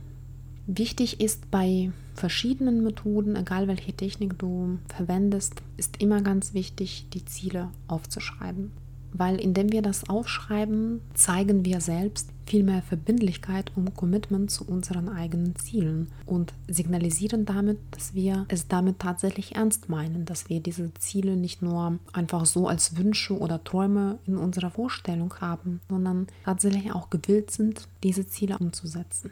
Wichtig 0.71 1.19
ist 1.19 1.49
bei 1.49 1.91
verschiedenen 2.13 2.83
Methoden, 2.83 3.35
egal 3.35 3.67
welche 3.67 3.91
Technik 3.91 4.37
du 4.37 4.77
verwendest, 4.87 5.63
ist 5.77 5.99
immer 5.99 6.21
ganz 6.21 6.53
wichtig, 6.53 7.07
die 7.11 7.25
Ziele 7.25 7.69
aufzuschreiben. 7.87 8.71
Weil 9.11 9.37
indem 9.37 9.71
wir 9.71 9.81
das 9.81 10.07
aufschreiben, 10.11 11.01
zeigen 11.15 11.65
wir 11.65 11.81
selbst 11.81 12.29
viel 12.45 12.61
mehr 12.61 12.83
Verbindlichkeit 12.83 13.71
und 13.75 13.95
Commitment 13.95 14.51
zu 14.51 14.63
unseren 14.63 15.09
eigenen 15.09 15.55
Zielen 15.55 16.09
und 16.27 16.53
signalisieren 16.67 17.45
damit, 17.45 17.79
dass 17.89 18.13
wir 18.13 18.45
es 18.49 18.67
damit 18.67 18.99
tatsächlich 18.99 19.55
ernst 19.55 19.89
meinen, 19.89 20.25
dass 20.25 20.49
wir 20.49 20.59
diese 20.59 20.93
Ziele 20.99 21.35
nicht 21.35 21.63
nur 21.63 21.97
einfach 22.13 22.45
so 22.45 22.67
als 22.67 22.95
Wünsche 22.95 23.35
oder 23.35 23.63
Träume 23.63 24.19
in 24.27 24.37
unserer 24.37 24.69
Vorstellung 24.69 25.33
haben, 25.41 25.81
sondern 25.89 26.27
tatsächlich 26.45 26.91
auch 26.91 27.09
gewillt 27.09 27.49
sind, 27.49 27.87
diese 28.03 28.27
Ziele 28.27 28.59
umzusetzen. 28.59 29.31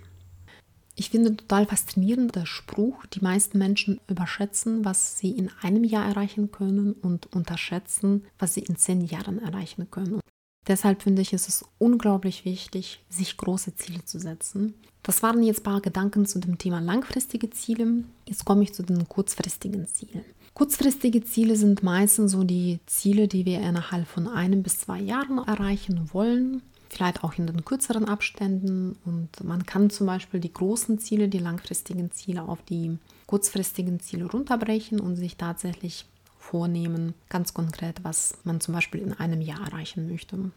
Ich 0.99 1.11
finde 1.11 1.37
total 1.37 1.67
faszinierend 1.67 2.35
der 2.35 2.47
Spruch, 2.47 3.05
die 3.05 3.21
meisten 3.21 3.59
Menschen 3.59 4.01
überschätzen, 4.09 4.83
was 4.83 5.19
sie 5.19 5.29
in 5.29 5.51
einem 5.61 5.83
Jahr 5.83 6.07
erreichen 6.07 6.51
können 6.51 6.93
und 6.93 7.31
unterschätzen, 7.35 8.25
was 8.39 8.55
sie 8.55 8.61
in 8.61 8.77
zehn 8.77 9.05
Jahren 9.05 9.37
erreichen 9.37 9.91
können. 9.91 10.19
Deshalb 10.67 11.03
finde 11.03 11.21
ich, 11.21 11.33
ist 11.33 11.47
es 11.47 11.63
unglaublich 11.77 12.45
wichtig, 12.45 13.05
sich 13.09 13.37
große 13.37 13.75
Ziele 13.75 14.03
zu 14.05 14.17
setzen. 14.19 14.73
Das 15.03 15.21
waren 15.21 15.43
jetzt 15.43 15.59
ein 15.59 15.63
paar 15.71 15.81
Gedanken 15.81 16.25
zu 16.25 16.39
dem 16.39 16.57
Thema 16.57 16.79
langfristige 16.81 17.51
Ziele. 17.51 18.03
Jetzt 18.27 18.43
komme 18.43 18.63
ich 18.63 18.73
zu 18.73 18.81
den 18.81 19.07
kurzfristigen 19.07 19.87
Zielen. 19.87 20.25
Kurzfristige 20.55 21.23
Ziele 21.23 21.55
sind 21.55 21.83
meistens 21.83 22.31
so 22.31 22.43
die 22.43 22.79
Ziele, 22.87 23.27
die 23.27 23.45
wir 23.45 23.61
innerhalb 23.61 24.07
von 24.07 24.27
einem 24.27 24.63
bis 24.63 24.79
zwei 24.79 24.99
Jahren 24.99 25.37
erreichen 25.37 26.09
wollen 26.11 26.63
vielleicht 26.89 27.23
auch 27.23 27.37
in 27.37 27.47
den 27.47 27.65
kürzeren 27.65 28.05
Abständen. 28.05 28.97
Und 29.05 29.43
man 29.43 29.65
kann 29.65 29.89
zum 29.89 30.07
Beispiel 30.07 30.39
die 30.39 30.53
großen 30.53 30.99
Ziele, 30.99 31.27
die 31.27 31.39
langfristigen 31.39 32.11
Ziele 32.11 32.43
auf 32.43 32.61
die 32.63 32.97
kurzfristigen 33.25 33.99
Ziele 33.99 34.25
runterbrechen 34.25 34.99
und 34.99 35.15
sich 35.15 35.37
tatsächlich 35.37 36.05
vornehmen, 36.37 37.13
ganz 37.29 37.53
konkret, 37.53 38.03
was 38.03 38.37
man 38.43 38.61
zum 38.61 38.73
Beispiel 38.73 39.01
in 39.01 39.13
einem 39.13 39.41
Jahr 39.41 39.61
erreichen 39.67 40.07
möchte. 40.07 40.51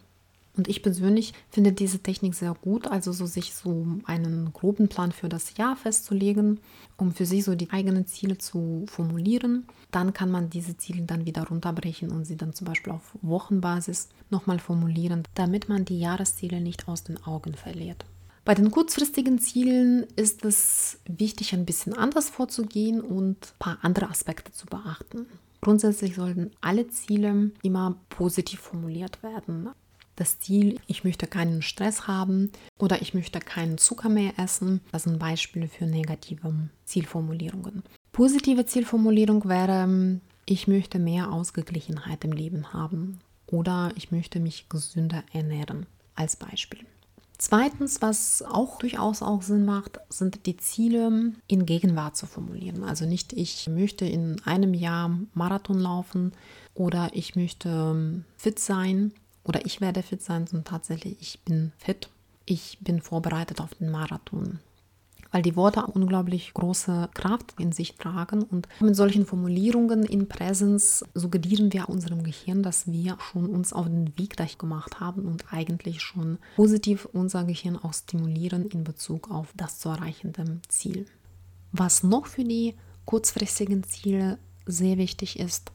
Und 0.60 0.68
ich 0.68 0.82
persönlich 0.82 1.32
finde 1.48 1.72
diese 1.72 2.00
Technik 2.00 2.34
sehr 2.34 2.52
gut, 2.52 2.86
also 2.86 3.12
so 3.12 3.24
sich 3.24 3.54
so 3.54 3.86
einen 4.04 4.52
groben 4.52 4.88
Plan 4.88 5.10
für 5.10 5.30
das 5.30 5.56
Jahr 5.56 5.74
festzulegen, 5.74 6.60
um 6.98 7.14
für 7.14 7.24
sich 7.24 7.44
so 7.44 7.54
die 7.54 7.70
eigenen 7.70 8.06
Ziele 8.06 8.36
zu 8.36 8.84
formulieren. 8.86 9.66
Dann 9.90 10.12
kann 10.12 10.30
man 10.30 10.50
diese 10.50 10.76
Ziele 10.76 11.00
dann 11.00 11.24
wieder 11.24 11.48
runterbrechen 11.48 12.10
und 12.10 12.26
sie 12.26 12.36
dann 12.36 12.52
zum 12.52 12.66
Beispiel 12.66 12.92
auf 12.92 13.16
Wochenbasis 13.22 14.10
nochmal 14.28 14.58
formulieren, 14.58 15.22
damit 15.34 15.70
man 15.70 15.86
die 15.86 15.98
Jahresziele 15.98 16.60
nicht 16.60 16.88
aus 16.88 17.04
den 17.04 17.24
Augen 17.24 17.54
verliert. 17.54 18.04
Bei 18.44 18.54
den 18.54 18.70
kurzfristigen 18.70 19.38
Zielen 19.38 20.06
ist 20.16 20.44
es 20.44 20.98
wichtig, 21.06 21.54
ein 21.54 21.64
bisschen 21.64 21.94
anders 21.94 22.28
vorzugehen 22.28 23.00
und 23.00 23.36
ein 23.46 23.58
paar 23.58 23.78
andere 23.80 24.10
Aspekte 24.10 24.52
zu 24.52 24.66
beachten. 24.66 25.24
Grundsätzlich 25.62 26.16
sollten 26.16 26.50
alle 26.60 26.86
Ziele 26.88 27.50
immer 27.62 27.96
positiv 28.10 28.60
formuliert 28.60 29.22
werden 29.22 29.70
das 30.16 30.38
Ziel, 30.38 30.78
ich 30.86 31.04
möchte 31.04 31.26
keinen 31.26 31.62
Stress 31.62 32.06
haben 32.06 32.50
oder 32.78 33.00
ich 33.02 33.14
möchte 33.14 33.40
keinen 33.40 33.78
Zucker 33.78 34.08
mehr 34.08 34.32
essen. 34.38 34.80
Das 34.92 35.04
sind 35.04 35.18
Beispiele 35.18 35.68
für 35.68 35.86
negative 35.86 36.52
Zielformulierungen. 36.84 37.82
Positive 38.12 38.66
Zielformulierung 38.66 39.48
wäre, 39.48 40.20
ich 40.46 40.68
möchte 40.68 40.98
mehr 40.98 41.32
Ausgeglichenheit 41.32 42.24
im 42.24 42.32
Leben 42.32 42.72
haben 42.72 43.20
oder 43.46 43.92
ich 43.96 44.10
möchte 44.10 44.40
mich 44.40 44.68
gesünder 44.68 45.22
ernähren 45.32 45.86
als 46.16 46.36
Beispiel. 46.36 46.80
Zweitens, 47.38 48.02
was 48.02 48.42
auch 48.42 48.78
durchaus 48.78 49.22
auch 49.22 49.40
Sinn 49.40 49.64
macht, 49.64 49.98
sind 50.10 50.44
die 50.44 50.58
Ziele 50.58 51.32
in 51.46 51.64
Gegenwart 51.64 52.14
zu 52.14 52.26
formulieren. 52.26 52.84
Also 52.84 53.06
nicht, 53.06 53.32
ich 53.32 53.66
möchte 53.66 54.04
in 54.04 54.42
einem 54.44 54.74
Jahr 54.74 55.18
Marathon 55.32 55.78
laufen 55.78 56.32
oder 56.74 57.08
ich 57.14 57.36
möchte 57.36 58.22
fit 58.36 58.58
sein 58.58 59.14
oder 59.44 59.64
ich 59.64 59.80
werde 59.80 60.02
fit 60.02 60.22
sein, 60.22 60.46
sondern 60.46 60.64
tatsächlich, 60.64 61.16
ich 61.20 61.40
bin 61.40 61.72
fit. 61.78 62.08
Ich 62.46 62.78
bin 62.80 63.00
vorbereitet 63.00 63.60
auf 63.60 63.74
den 63.74 63.90
Marathon 63.90 64.60
weil 65.30 65.42
die 65.42 65.56
Worte 65.56 65.86
unglaublich 65.86 66.52
große 66.54 67.08
Kraft 67.14 67.54
in 67.58 67.72
sich 67.72 67.96
tragen. 67.96 68.42
Und 68.42 68.68
mit 68.80 68.96
solchen 68.96 69.26
Formulierungen 69.26 70.04
in 70.04 70.28
Präsenz 70.28 71.04
suggerieren 71.14 71.72
wir 71.72 71.88
unserem 71.88 72.22
Gehirn, 72.22 72.62
dass 72.62 72.90
wir 72.90 73.16
schon 73.20 73.46
uns 73.46 73.72
auf 73.72 73.86
den 73.86 74.16
Weg 74.18 74.36
dahin 74.36 74.58
gemacht 74.58 75.00
haben 75.00 75.26
und 75.26 75.52
eigentlich 75.52 76.00
schon 76.00 76.38
positiv 76.56 77.08
unser 77.12 77.44
Gehirn 77.44 77.76
auch 77.76 77.94
stimulieren 77.94 78.66
in 78.66 78.84
Bezug 78.84 79.30
auf 79.30 79.52
das 79.56 79.78
zu 79.78 79.88
erreichende 79.88 80.60
Ziel. 80.68 81.06
Was 81.72 82.02
noch 82.02 82.26
für 82.26 82.44
die 82.44 82.74
kurzfristigen 83.04 83.84
Ziele 83.84 84.38
sehr 84.66 84.98
wichtig 84.98 85.38
ist, 85.38 85.70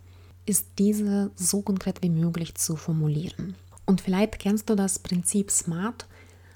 ist 0.45 0.67
diese 0.77 1.31
so 1.35 1.61
konkret 1.61 2.01
wie 2.01 2.09
möglich 2.09 2.55
zu 2.55 2.75
formulieren. 2.75 3.55
Und 3.85 4.01
vielleicht 4.01 4.39
kennst 4.39 4.69
du 4.69 4.75
das 4.75 4.99
Prinzip 4.99 5.51
SMART. 5.51 6.07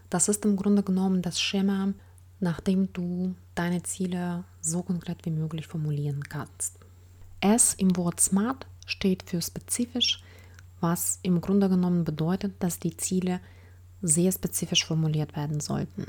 Das 0.09 0.27
ist 0.27 0.45
im 0.45 0.55
Grunde 0.55 0.83
genommen 0.83 1.21
das 1.21 1.39
Schema 1.39 1.93
nachdem 2.39 2.91
du 2.93 3.35
deine 3.55 3.83
Ziele 3.83 4.43
so 4.61 4.83
konkret 4.83 5.25
wie 5.25 5.31
möglich 5.31 5.67
formulieren 5.67 6.23
kannst. 6.23 6.79
S 7.41 7.73
im 7.73 7.95
Wort 7.97 8.19
SMART 8.19 8.65
steht 8.85 9.23
für 9.23 9.41
spezifisch, 9.41 10.23
was 10.79 11.19
im 11.23 11.41
Grunde 11.41 11.69
genommen 11.69 12.05
bedeutet, 12.05 12.53
dass 12.59 12.79
die 12.79 12.95
Ziele 12.97 13.39
sehr 14.01 14.31
spezifisch 14.31 14.85
formuliert 14.85 15.35
werden 15.35 15.59
sollten. 15.59 16.05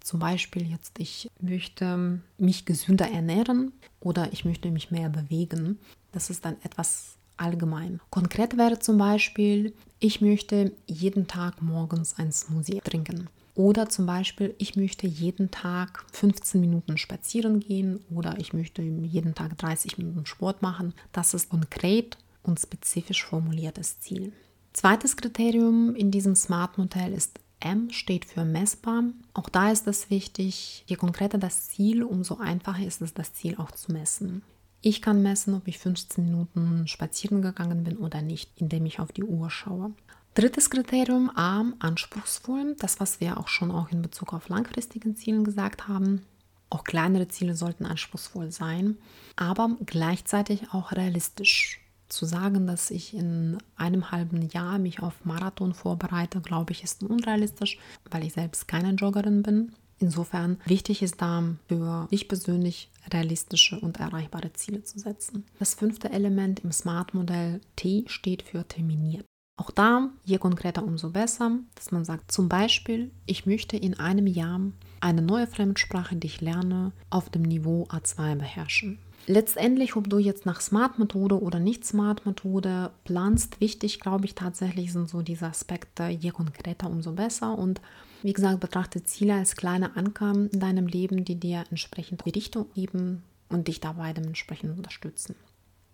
Zum 0.00 0.20
Beispiel 0.20 0.70
jetzt, 0.70 0.98
ich 0.98 1.30
möchte 1.40 2.20
mich 2.38 2.64
gesünder 2.64 3.10
ernähren 3.10 3.72
oder 4.00 4.32
ich 4.32 4.46
möchte 4.46 4.70
mich 4.70 4.90
mehr 4.90 5.10
bewegen. 5.10 5.78
Das 6.12 6.30
ist 6.30 6.44
dann 6.44 6.56
etwas 6.62 7.16
allgemein. 7.36 8.00
Konkret 8.10 8.56
wäre 8.56 8.78
zum 8.78 8.98
Beispiel, 8.98 9.74
ich 9.98 10.20
möchte 10.20 10.72
jeden 10.86 11.26
Tag 11.26 11.62
morgens 11.62 12.18
ein 12.18 12.32
Smoothie 12.32 12.80
trinken. 12.80 13.28
Oder 13.54 13.88
zum 13.88 14.06
Beispiel, 14.06 14.54
ich 14.58 14.76
möchte 14.76 15.06
jeden 15.06 15.50
Tag 15.50 16.04
15 16.12 16.60
Minuten 16.60 16.96
spazieren 16.96 17.60
gehen 17.60 18.00
oder 18.14 18.38
ich 18.38 18.52
möchte 18.52 18.82
jeden 18.82 19.34
Tag 19.34 19.58
30 19.58 19.98
Minuten 19.98 20.24
Sport 20.24 20.62
machen. 20.62 20.94
Das 21.12 21.34
ist 21.34 21.50
konkret 21.50 22.16
und 22.42 22.60
spezifisch 22.60 23.24
formuliertes 23.24 24.00
Ziel. 24.00 24.32
Zweites 24.72 25.16
Kriterium 25.16 25.94
in 25.96 26.10
diesem 26.10 26.36
Smart-Modell 26.36 27.12
ist 27.12 27.40
M 27.58 27.90
steht 27.90 28.24
für 28.24 28.44
messbar. 28.44 29.04
Auch 29.34 29.50
da 29.50 29.70
ist 29.70 29.86
es 29.86 30.08
wichtig, 30.08 30.84
je 30.86 30.96
konkreter 30.96 31.36
das 31.36 31.68
Ziel, 31.68 32.02
umso 32.02 32.38
einfacher 32.38 32.86
ist 32.86 33.02
es, 33.02 33.12
das 33.12 33.34
Ziel 33.34 33.56
auch 33.56 33.72
zu 33.72 33.92
messen. 33.92 34.42
Ich 34.82 35.02
kann 35.02 35.22
messen, 35.22 35.54
ob 35.54 35.68
ich 35.68 35.78
15 35.78 36.24
Minuten 36.24 36.86
spazieren 36.88 37.42
gegangen 37.42 37.84
bin 37.84 37.98
oder 37.98 38.22
nicht, 38.22 38.50
indem 38.56 38.86
ich 38.86 38.98
auf 38.98 39.12
die 39.12 39.24
Uhr 39.24 39.50
schaue. 39.50 39.92
Drittes 40.34 40.70
Kriterium, 40.70 41.30
arm, 41.34 41.74
anspruchsvoll. 41.80 42.76
Das, 42.78 43.00
was 43.00 43.20
wir 43.20 43.38
auch 43.38 43.48
schon 43.48 43.70
auch 43.70 43.90
in 43.90 44.00
Bezug 44.00 44.32
auf 44.32 44.48
langfristigen 44.48 45.16
Zielen 45.16 45.44
gesagt 45.44 45.86
haben. 45.88 46.22
Auch 46.70 46.84
kleinere 46.84 47.28
Ziele 47.28 47.54
sollten 47.54 47.84
anspruchsvoll 47.84 48.52
sein, 48.52 48.96
aber 49.34 49.76
gleichzeitig 49.84 50.72
auch 50.72 50.92
realistisch. 50.92 51.80
Zu 52.08 52.26
sagen, 52.26 52.66
dass 52.66 52.90
ich 52.90 53.14
in 53.14 53.58
einem 53.76 54.10
halben 54.10 54.48
Jahr 54.48 54.78
mich 54.78 55.00
auf 55.00 55.24
Marathon 55.24 55.74
vorbereite, 55.74 56.40
glaube 56.40 56.72
ich, 56.72 56.82
ist 56.82 57.02
unrealistisch, 57.02 57.78
weil 58.10 58.24
ich 58.24 58.32
selbst 58.32 58.66
keine 58.66 58.92
Joggerin 58.94 59.42
bin. 59.42 59.72
Insofern 60.00 60.58
wichtig 60.64 61.02
ist 61.02 61.20
da 61.20 61.44
für 61.68 62.08
dich 62.10 62.26
persönlich 62.26 62.90
realistische 63.12 63.78
und 63.78 64.00
erreichbare 64.00 64.52
Ziele 64.54 64.82
zu 64.82 64.98
setzen. 64.98 65.44
Das 65.58 65.74
fünfte 65.74 66.10
Element 66.10 66.60
im 66.60 66.72
Smart-Modell 66.72 67.60
T 67.76 68.04
steht 68.06 68.42
für 68.42 68.66
terminiert. 68.66 69.26
Auch 69.58 69.70
da, 69.70 70.08
je 70.24 70.38
konkreter, 70.38 70.82
umso 70.82 71.10
besser, 71.10 71.58
dass 71.74 71.90
man 71.92 72.06
sagt, 72.06 72.32
zum 72.32 72.48
Beispiel, 72.48 73.10
ich 73.26 73.44
möchte 73.44 73.76
in 73.76 74.00
einem 74.00 74.26
Jahr 74.26 74.58
eine 75.00 75.20
neue 75.20 75.46
Fremdsprache, 75.46 76.16
die 76.16 76.28
ich 76.28 76.40
lerne, 76.40 76.92
auf 77.10 77.28
dem 77.28 77.42
Niveau 77.42 77.86
A2 77.90 78.36
beherrschen. 78.36 78.98
Letztendlich, 79.26 79.96
ob 79.96 80.08
du 80.08 80.16
jetzt 80.16 80.46
nach 80.46 80.62
Smart-Methode 80.62 81.42
oder 81.42 81.58
nicht 81.58 81.84
Smart-Methode 81.84 82.90
planst, 83.04 83.60
wichtig, 83.60 84.00
glaube 84.00 84.24
ich, 84.24 84.34
tatsächlich 84.34 84.94
sind 84.94 85.10
so 85.10 85.20
diese 85.20 85.46
Aspekte, 85.46 86.08
je 86.08 86.30
konkreter, 86.30 86.88
umso 86.88 87.12
besser. 87.12 87.58
Und 87.58 87.82
wie 88.22 88.32
gesagt, 88.32 88.60
betrachte 88.60 89.02
Ziele 89.02 89.34
als 89.34 89.56
kleine 89.56 89.96
Anker 89.96 90.32
in 90.32 90.60
deinem 90.60 90.86
Leben, 90.86 91.24
die 91.24 91.36
dir 91.38 91.64
entsprechend 91.70 92.24
die 92.24 92.30
Richtung 92.30 92.66
geben 92.74 93.22
und 93.48 93.68
dich 93.68 93.80
dabei 93.80 94.12
dementsprechend 94.12 94.76
unterstützen. 94.76 95.34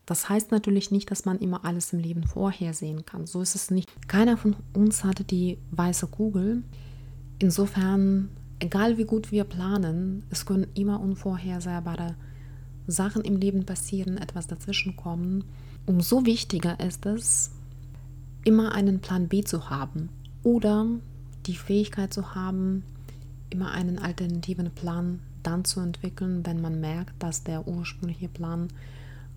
Das 0.07 0.29
heißt 0.29 0.53
natürlich 0.53 0.93
nicht, 0.93 1.11
dass 1.11 1.25
man 1.25 1.39
immer 1.39 1.65
alles 1.65 1.93
im 1.93 1.99
Leben 1.99 2.23
vorhersehen 2.23 3.05
kann. 3.05 3.27
So 3.27 3.43
ist 3.43 3.57
es 3.57 3.71
nicht. 3.71 3.89
Keiner 4.07 4.37
von 4.37 4.55
uns 4.73 5.03
hatte 5.03 5.25
die 5.25 5.59
weiße 5.73 6.07
Kugel. 6.07 6.63
Insofern, 7.41 8.31
egal 8.61 8.99
wie 8.99 9.05
gut 9.05 9.33
wir 9.33 9.45
planen, 9.45 10.25
es 10.31 10.47
können 10.47 10.69
immer 10.75 11.01
unvorhersehbare 11.01 12.15
Sachen 12.87 13.23
im 13.23 13.37
Leben 13.37 13.67
passieren, 13.67 14.17
etwas 14.17 14.47
dazwischen 14.47 14.95
kommen. 14.95 15.45
Umso 15.87 16.25
wichtiger 16.25 16.79
ist 16.79 17.05
es, 17.05 17.51
immer 18.45 18.73
einen 18.73 19.01
Plan 19.01 19.27
B 19.27 19.43
zu 19.43 19.71
haben 19.71 20.09
oder 20.45 20.87
die 21.47 21.57
Fähigkeit 21.57 22.13
zu 22.13 22.35
haben, 22.35 22.85
immer 23.51 23.71
einen 23.71 23.99
alternativen 23.99 24.71
Plan 24.71 25.21
dann 25.43 25.65
zu 25.65 25.81
entwickeln, 25.81 26.45
wenn 26.45 26.61
man 26.61 26.81
merkt, 26.81 27.15
dass 27.23 27.45
der 27.45 27.67
ursprüngliche 27.69 28.29
Plan 28.29 28.69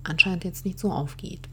anscheinend 0.03 0.43
jetzt 0.43 0.65
nicht 0.65 0.79
so 0.79 0.91
aufgeht. 0.91 1.47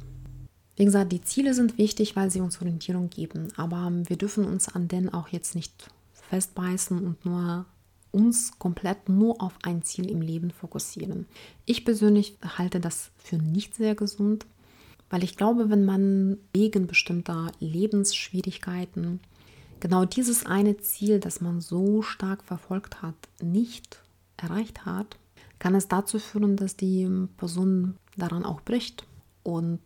Wie 0.77 0.85
gesagt, 0.85 1.13
die 1.13 1.23
Ziele 1.23 1.55
sind 1.55 1.79
wichtig, 1.79 2.17
weil 2.17 2.31
sie 2.31 2.41
uns 2.41 2.61
Orientierung 2.61 3.09
geben, 3.09 3.49
aber 3.57 3.91
wir 4.07 4.17
dürfen 4.17 4.45
uns 4.45 4.69
an 4.69 4.89
denen 4.89 5.13
auch 5.13 5.29
jetzt 5.29 5.55
nicht 5.55 5.91
festbeißen 6.29 6.99
und 7.05 7.25
nur 7.25 7.65
uns 8.13 8.59
komplett 8.59 9.09
nur 9.09 9.43
auf 9.43 9.59
ein 9.63 9.83
Ziel 9.83 10.11
im 10.11 10.23
Leben 10.23 10.51
fokussieren. 10.51 11.27
Ich 11.65 11.85
persönlich 11.85 12.37
halte 12.57 12.81
das 12.81 13.11
für 13.19 13.37
nicht 13.37 13.75
sehr 13.75 13.95
gesund, 13.95 14.47
weil 15.11 15.23
ich 15.23 15.37
glaube, 15.37 15.71
wenn 15.71 15.85
man 15.85 16.39
wegen 16.53 16.87
bestimmter 16.87 17.53
Lebensschwierigkeiten 17.61 19.21
genau 19.87 20.05
dieses 20.05 20.45
eine 20.47 20.79
Ziel, 20.79 21.21
das 21.21 21.41
man 21.41 21.61
so 21.61 22.03
stark 22.03 22.43
verfolgt 22.43 23.03
hat, 23.03 23.15
nicht 23.41 24.03
erreicht 24.37 24.85
hat, 24.85 25.17
kann 25.61 25.77
es 25.77 25.87
dazu 25.87 26.19
führen, 26.19 26.57
dass 26.57 26.77
die 26.77 27.09
Person 27.37 27.97
daran 28.17 28.45
auch 28.45 28.63
bricht 28.63 29.07
und 29.45 29.81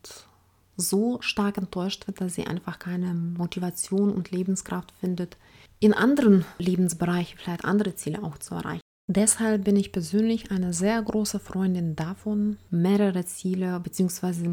so 0.79 1.21
stark 1.21 1.59
enttäuscht 1.59 2.07
wird, 2.07 2.23
dass 2.23 2.35
sie 2.35 2.47
einfach 2.47 2.79
keine 2.79 3.13
Motivation 3.13 4.11
und 4.11 4.31
Lebenskraft 4.31 4.91
findet, 5.01 5.37
in 5.81 5.93
anderen 5.93 6.47
Lebensbereichen 6.57 7.39
vielleicht 7.39 7.67
andere 7.67 7.95
Ziele 7.95 8.23
auch 8.23 8.39
zu 8.39 8.55
erreichen. 8.55 8.81
Deshalb 9.07 9.65
bin 9.65 9.77
ich 9.77 9.93
persönlich 9.93 10.51
eine 10.51 10.73
sehr 10.73 11.03
große 11.03 11.41
Freundin 11.41 11.95
davon, 11.95 12.57
mehrere 12.71 13.27
Ziele 13.27 13.79
bzw. 13.81 14.49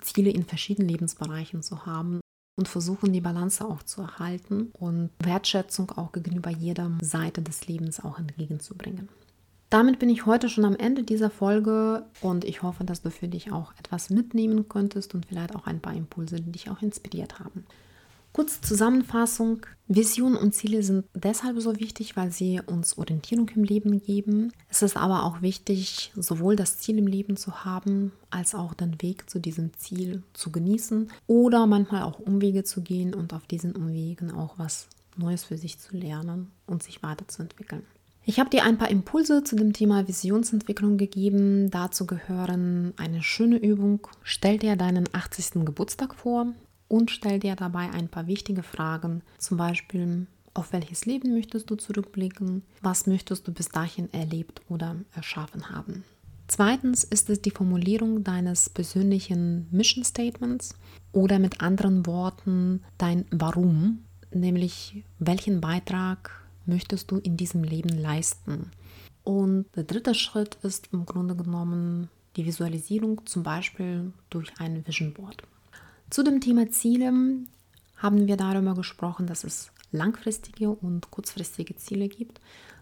Ziele 0.00 0.30
in 0.30 0.44
verschiedenen 0.44 0.88
Lebensbereichen 0.88 1.62
zu 1.62 1.84
haben 1.84 2.20
und 2.56 2.68
versuchen, 2.68 3.12
die 3.12 3.20
Balance 3.20 3.64
auch 3.64 3.82
zu 3.82 4.02
erhalten 4.02 4.70
und 4.78 5.10
Wertschätzung 5.18 5.90
auch 5.92 6.12
gegenüber 6.12 6.50
jeder 6.50 6.90
Seite 7.02 7.42
des 7.42 7.66
Lebens 7.68 8.02
auch 8.02 8.18
entgegenzubringen. 8.18 9.08
Damit 9.68 9.98
bin 9.98 10.08
ich 10.08 10.26
heute 10.26 10.48
schon 10.48 10.64
am 10.64 10.76
Ende 10.76 11.02
dieser 11.02 11.28
Folge 11.28 12.06
und 12.22 12.44
ich 12.44 12.62
hoffe, 12.62 12.84
dass 12.84 13.02
du 13.02 13.10
für 13.10 13.28
dich 13.28 13.52
auch 13.52 13.72
etwas 13.78 14.10
mitnehmen 14.10 14.68
könntest 14.68 15.14
und 15.14 15.26
vielleicht 15.26 15.54
auch 15.54 15.66
ein 15.66 15.80
paar 15.80 15.94
Impulse, 15.94 16.36
die 16.36 16.52
dich 16.52 16.70
auch 16.70 16.82
inspiriert 16.82 17.40
haben. 17.40 17.64
Kurze 18.36 18.60
Zusammenfassung. 18.60 19.64
Visionen 19.88 20.36
und 20.36 20.54
Ziele 20.54 20.82
sind 20.82 21.06
deshalb 21.14 21.58
so 21.58 21.80
wichtig, 21.80 22.18
weil 22.18 22.30
sie 22.30 22.60
uns 22.66 22.98
Orientierung 22.98 23.48
im 23.56 23.64
Leben 23.64 24.02
geben. 24.02 24.52
Es 24.68 24.82
ist 24.82 24.98
aber 24.98 25.24
auch 25.24 25.40
wichtig, 25.40 26.12
sowohl 26.14 26.54
das 26.54 26.76
Ziel 26.76 26.98
im 26.98 27.06
Leben 27.06 27.38
zu 27.38 27.64
haben, 27.64 28.12
als 28.28 28.54
auch 28.54 28.74
den 28.74 29.00
Weg 29.00 29.30
zu 29.30 29.38
diesem 29.38 29.72
Ziel 29.78 30.22
zu 30.34 30.52
genießen 30.52 31.10
oder 31.26 31.66
manchmal 31.66 32.02
auch 32.02 32.18
Umwege 32.18 32.62
zu 32.62 32.82
gehen 32.82 33.14
und 33.14 33.32
auf 33.32 33.46
diesen 33.46 33.74
Umwegen 33.74 34.30
auch 34.30 34.58
was 34.58 34.88
Neues 35.16 35.44
für 35.44 35.56
sich 35.56 35.78
zu 35.78 35.96
lernen 35.96 36.50
und 36.66 36.82
sich 36.82 37.02
weiterzuentwickeln. 37.02 37.86
Ich 38.26 38.38
habe 38.38 38.50
dir 38.50 38.64
ein 38.64 38.76
paar 38.76 38.90
Impulse 38.90 39.44
zu 39.44 39.56
dem 39.56 39.72
Thema 39.72 40.08
Visionsentwicklung 40.08 40.98
gegeben. 40.98 41.70
Dazu 41.70 42.06
gehören 42.06 42.92
eine 42.98 43.22
schöne 43.22 43.56
Übung. 43.56 44.06
Stell 44.22 44.58
dir 44.58 44.76
deinen 44.76 45.08
80. 45.14 45.64
Geburtstag 45.64 46.14
vor 46.14 46.52
und 46.88 47.10
stell 47.10 47.40
dir 47.40 47.56
dabei 47.56 47.90
ein 47.90 48.08
paar 48.08 48.26
wichtige 48.26 48.62
Fragen. 48.62 49.22
Zum 49.38 49.56
Beispiel, 49.56 50.26
auf 50.54 50.72
welches 50.72 51.04
Leben 51.06 51.34
möchtest 51.34 51.70
du 51.70 51.76
zurückblicken? 51.76 52.62
Was 52.80 53.06
möchtest 53.06 53.46
du 53.46 53.52
bis 53.52 53.68
dahin 53.68 54.12
erlebt 54.12 54.62
oder 54.68 54.96
erschaffen 55.14 55.70
haben? 55.70 56.04
Zweitens 56.48 57.02
ist 57.02 57.28
es 57.28 57.42
die 57.42 57.50
Formulierung 57.50 58.22
deines 58.22 58.70
persönlichen 58.70 59.66
Mission 59.70 60.04
Statements 60.04 60.76
oder 61.12 61.38
mit 61.38 61.60
anderen 61.60 62.06
Worten 62.06 62.84
dein 62.98 63.26
Warum, 63.30 64.04
nämlich 64.32 65.04
welchen 65.18 65.60
Beitrag 65.60 66.30
möchtest 66.64 67.10
du 67.10 67.18
in 67.18 67.36
diesem 67.36 67.64
Leben 67.64 67.88
leisten. 67.88 68.70
Und 69.24 69.66
der 69.74 69.84
dritte 69.84 70.14
Schritt 70.14 70.56
ist 70.62 70.88
im 70.92 71.04
Grunde 71.04 71.34
genommen 71.34 72.08
die 72.36 72.46
Visualisierung, 72.46 73.26
zum 73.26 73.42
Beispiel 73.42 74.12
durch 74.30 74.52
ein 74.58 74.86
Vision 74.86 75.12
Board. 75.14 75.42
Zu 76.10 76.22
dem 76.22 76.40
Thema 76.40 76.70
Ziele 76.70 77.12
haben 77.96 78.26
wir 78.26 78.36
darüber 78.36 78.74
gesprochen, 78.74 79.26
dass 79.26 79.44
es 79.44 79.72
langfristige 79.90 80.70
und 80.70 81.10
kurzfristige 81.10 81.76
Ziele 81.76 82.08
gibt. 82.08 82.40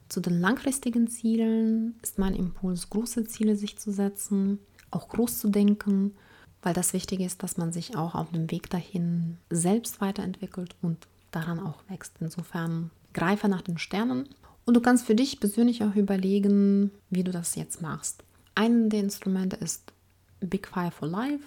Zu 0.09 0.21
den 0.21 0.41
langfristigen 0.41 1.09
Zielen 1.09 1.95
ist 2.03 2.19
mein 2.19 2.35
Impuls, 2.35 2.91
große 2.91 3.25
Ziele 3.25 3.57
sich 3.57 3.79
zu 3.79 3.93
setzen, 3.93 4.59
auch 4.91 5.09
groß 5.09 5.39
zu 5.39 5.49
denken, 5.49 6.15
weil 6.63 6.75
das 6.75 6.93
Wichtige 6.93 7.25
ist, 7.25 7.43
dass 7.43 7.57
man 7.57 7.73
sich 7.73 7.97
auch 7.97 8.15
auf 8.15 8.31
dem 8.31 8.51
Weg 8.51 8.69
dahin 8.71 9.39
selbst 9.51 10.01
weiterentwickelt 10.01 10.77
und 10.83 11.07
daran 11.31 11.59
auch 11.61 11.83
wächst. 11.89 12.15
Insofern 12.21 12.91
greife 13.13 13.49
nach 13.49 13.63
den 13.63 13.79
Sternen 13.79 14.29
und 14.67 14.75
du 14.75 14.81
kannst 14.81 15.07
für 15.07 15.15
dich 15.15 15.41
persönlich 15.41 15.83
auch 15.83 15.95
überlegen, 15.95 16.91
wie 17.11 17.25
du 17.25 17.33
das 17.33 17.55
jetzt 17.55 17.81
machst. 17.81 18.23
Ein 18.55 18.91
der 18.91 19.01
Instrumente 19.01 19.57
ist 19.57 19.93
Big 20.41 20.69
Fire 20.69 20.91
for 20.91 21.09
Life. 21.09 21.45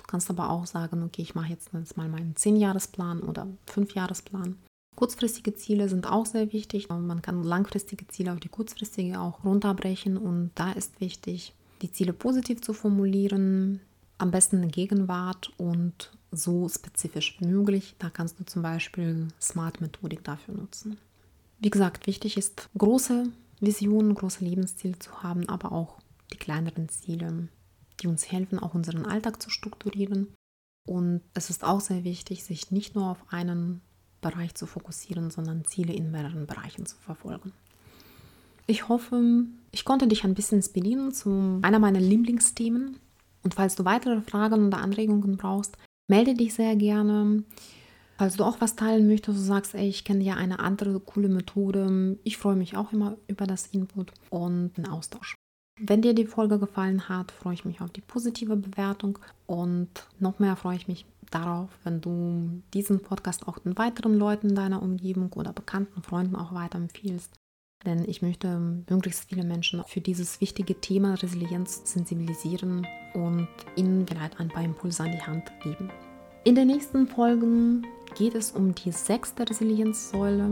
Du 0.00 0.04
kannst 0.06 0.30
aber 0.30 0.50
auch 0.50 0.66
sagen, 0.66 1.02
okay, 1.02 1.22
ich 1.22 1.34
mache 1.34 1.50
jetzt 1.50 1.72
mal 1.72 2.08
meinen 2.08 2.34
10-Jahresplan 2.34 3.20
oder 3.20 3.46
5-Jahresplan. 3.68 4.56
Kurzfristige 4.96 5.54
Ziele 5.54 5.88
sind 5.88 6.06
auch 6.06 6.26
sehr 6.26 6.52
wichtig. 6.52 6.88
Man 6.88 7.22
kann 7.22 7.44
langfristige 7.44 8.08
Ziele 8.08 8.32
auf 8.32 8.40
die 8.40 8.48
kurzfristige 8.48 9.20
auch 9.20 9.44
runterbrechen 9.44 10.16
und 10.16 10.50
da 10.54 10.72
ist 10.72 11.00
wichtig, 11.00 11.54
die 11.82 11.92
Ziele 11.92 12.12
positiv 12.12 12.60
zu 12.60 12.72
formulieren, 12.72 13.80
am 14.18 14.30
besten 14.30 14.62
in 14.62 14.70
Gegenwart 14.70 15.52
und 15.56 16.10
so 16.32 16.68
spezifisch 16.68 17.36
wie 17.40 17.46
möglich. 17.46 17.94
Da 17.98 18.10
kannst 18.10 18.40
du 18.40 18.44
zum 18.44 18.62
Beispiel 18.62 19.28
Smart-Methodik 19.40 20.24
dafür 20.24 20.54
nutzen. 20.54 20.98
Wie 21.60 21.70
gesagt, 21.70 22.06
wichtig 22.06 22.36
ist, 22.36 22.68
große 22.76 23.24
Visionen, 23.60 24.14
große 24.14 24.44
Lebensziele 24.44 24.98
zu 24.98 25.22
haben, 25.22 25.48
aber 25.48 25.72
auch 25.72 25.98
die 26.32 26.38
kleineren 26.38 26.88
Ziele, 26.88 27.48
die 28.02 28.06
uns 28.06 28.30
helfen, 28.30 28.58
auch 28.58 28.74
unseren 28.74 29.06
Alltag 29.06 29.42
zu 29.42 29.50
strukturieren. 29.50 30.34
Und 30.88 31.20
es 31.34 31.50
ist 31.50 31.64
auch 31.64 31.80
sehr 31.80 32.04
wichtig, 32.04 32.44
sich 32.44 32.70
nicht 32.70 32.94
nur 32.94 33.10
auf 33.10 33.24
einen 33.30 33.80
Bereich 34.20 34.54
zu 34.54 34.66
fokussieren, 34.66 35.30
sondern 35.30 35.64
Ziele 35.64 35.92
in 35.92 36.10
mehreren 36.10 36.46
Bereichen 36.46 36.86
zu 36.86 36.96
verfolgen. 36.96 37.52
Ich 38.66 38.88
hoffe, 38.88 39.44
ich 39.72 39.84
konnte 39.84 40.06
dich 40.06 40.24
ein 40.24 40.34
bisschen 40.34 40.58
inspirieren 40.58 41.12
zu 41.12 41.58
einer 41.62 41.78
meiner 41.78 42.00
Lieblingsthemen. 42.00 42.96
Und 43.42 43.54
falls 43.54 43.74
du 43.74 43.84
weitere 43.84 44.20
Fragen 44.20 44.66
oder 44.66 44.78
Anregungen 44.78 45.36
brauchst, 45.36 45.76
melde 46.08 46.34
dich 46.34 46.54
sehr 46.54 46.76
gerne. 46.76 47.42
Falls 48.18 48.36
du 48.36 48.44
auch 48.44 48.60
was 48.60 48.76
teilen 48.76 49.08
möchtest, 49.08 49.38
du 49.38 49.42
sagst, 49.42 49.74
ey, 49.74 49.88
ich 49.88 50.04
kenne 50.04 50.22
ja 50.22 50.34
eine 50.34 50.58
andere 50.58 51.00
coole 51.00 51.28
Methode. 51.28 52.18
Ich 52.22 52.36
freue 52.36 52.56
mich 52.56 52.76
auch 52.76 52.92
immer 52.92 53.16
über 53.28 53.46
das 53.46 53.68
Input 53.68 54.12
und 54.28 54.76
den 54.76 54.86
Austausch. 54.86 55.36
Wenn 55.82 56.02
dir 56.02 56.12
die 56.12 56.26
Folge 56.26 56.58
gefallen 56.58 57.08
hat, 57.08 57.32
freue 57.32 57.54
ich 57.54 57.64
mich 57.64 57.80
auf 57.80 57.90
die 57.90 58.02
positive 58.02 58.54
Bewertung 58.54 59.18
und 59.46 59.88
noch 60.18 60.38
mehr 60.38 60.54
freue 60.56 60.76
ich 60.76 60.88
mich 60.88 61.06
darauf, 61.30 61.70
wenn 61.84 62.02
du 62.02 62.62
diesen 62.74 63.00
Podcast 63.00 63.48
auch 63.48 63.58
den 63.58 63.78
weiteren 63.78 64.14
Leuten 64.14 64.54
deiner 64.54 64.82
Umgebung 64.82 65.32
oder 65.32 65.54
bekannten 65.54 66.02
Freunden 66.02 66.36
auch 66.36 66.52
weiterempfiehlst. 66.52 67.32
Denn 67.86 68.04
ich 68.06 68.20
möchte 68.20 68.84
möglichst 68.90 69.30
viele 69.30 69.42
Menschen 69.42 69.82
für 69.86 70.02
dieses 70.02 70.42
wichtige 70.42 70.78
Thema 70.78 71.14
Resilienz 71.14 71.80
sensibilisieren 71.90 72.86
und 73.14 73.48
ihnen 73.74 74.06
vielleicht 74.06 74.38
ein 74.38 74.48
paar 74.48 74.64
Impulse 74.64 75.04
an 75.04 75.12
die 75.12 75.22
Hand 75.22 75.50
geben. 75.62 75.90
In 76.44 76.56
den 76.56 76.66
nächsten 76.66 77.06
Folgen 77.06 77.86
geht 78.18 78.34
es 78.34 78.52
um 78.52 78.74
die 78.74 78.92
sechste 78.92 79.48
Resilienzsäule, 79.48 80.44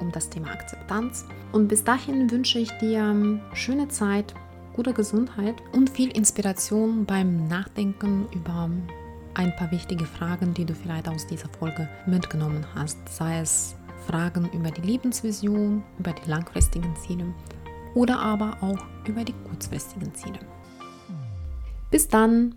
um 0.00 0.12
das 0.12 0.30
Thema 0.30 0.50
Akzeptanz. 0.50 1.26
Und 1.52 1.68
bis 1.68 1.84
dahin 1.84 2.28
wünsche 2.28 2.58
ich 2.58 2.72
dir 2.78 3.40
schöne 3.52 3.86
Zeit, 3.86 4.34
gute 4.74 4.92
Gesundheit 4.92 5.54
und 5.72 5.88
viel 5.88 6.10
Inspiration 6.10 7.06
beim 7.06 7.46
Nachdenken 7.46 8.26
über 8.32 8.68
ein 9.34 9.56
paar 9.56 9.70
wichtige 9.70 10.04
Fragen, 10.04 10.52
die 10.52 10.64
du 10.64 10.74
vielleicht 10.74 11.08
aus 11.08 11.26
dieser 11.26 11.48
Folge 11.48 11.88
mitgenommen 12.06 12.66
hast. 12.74 12.98
Sei 13.08 13.38
es 13.38 13.76
Fragen 14.06 14.50
über 14.52 14.70
die 14.70 14.82
Lebensvision, 14.82 15.82
über 15.98 16.12
die 16.12 16.28
langfristigen 16.28 16.94
Ziele 16.96 17.24
oder 17.94 18.18
aber 18.18 18.58
auch 18.60 18.84
über 19.06 19.24
die 19.24 19.34
kurzfristigen 19.48 20.12
Ziele. 20.14 20.40
Bis 21.90 22.08
dann! 22.08 22.54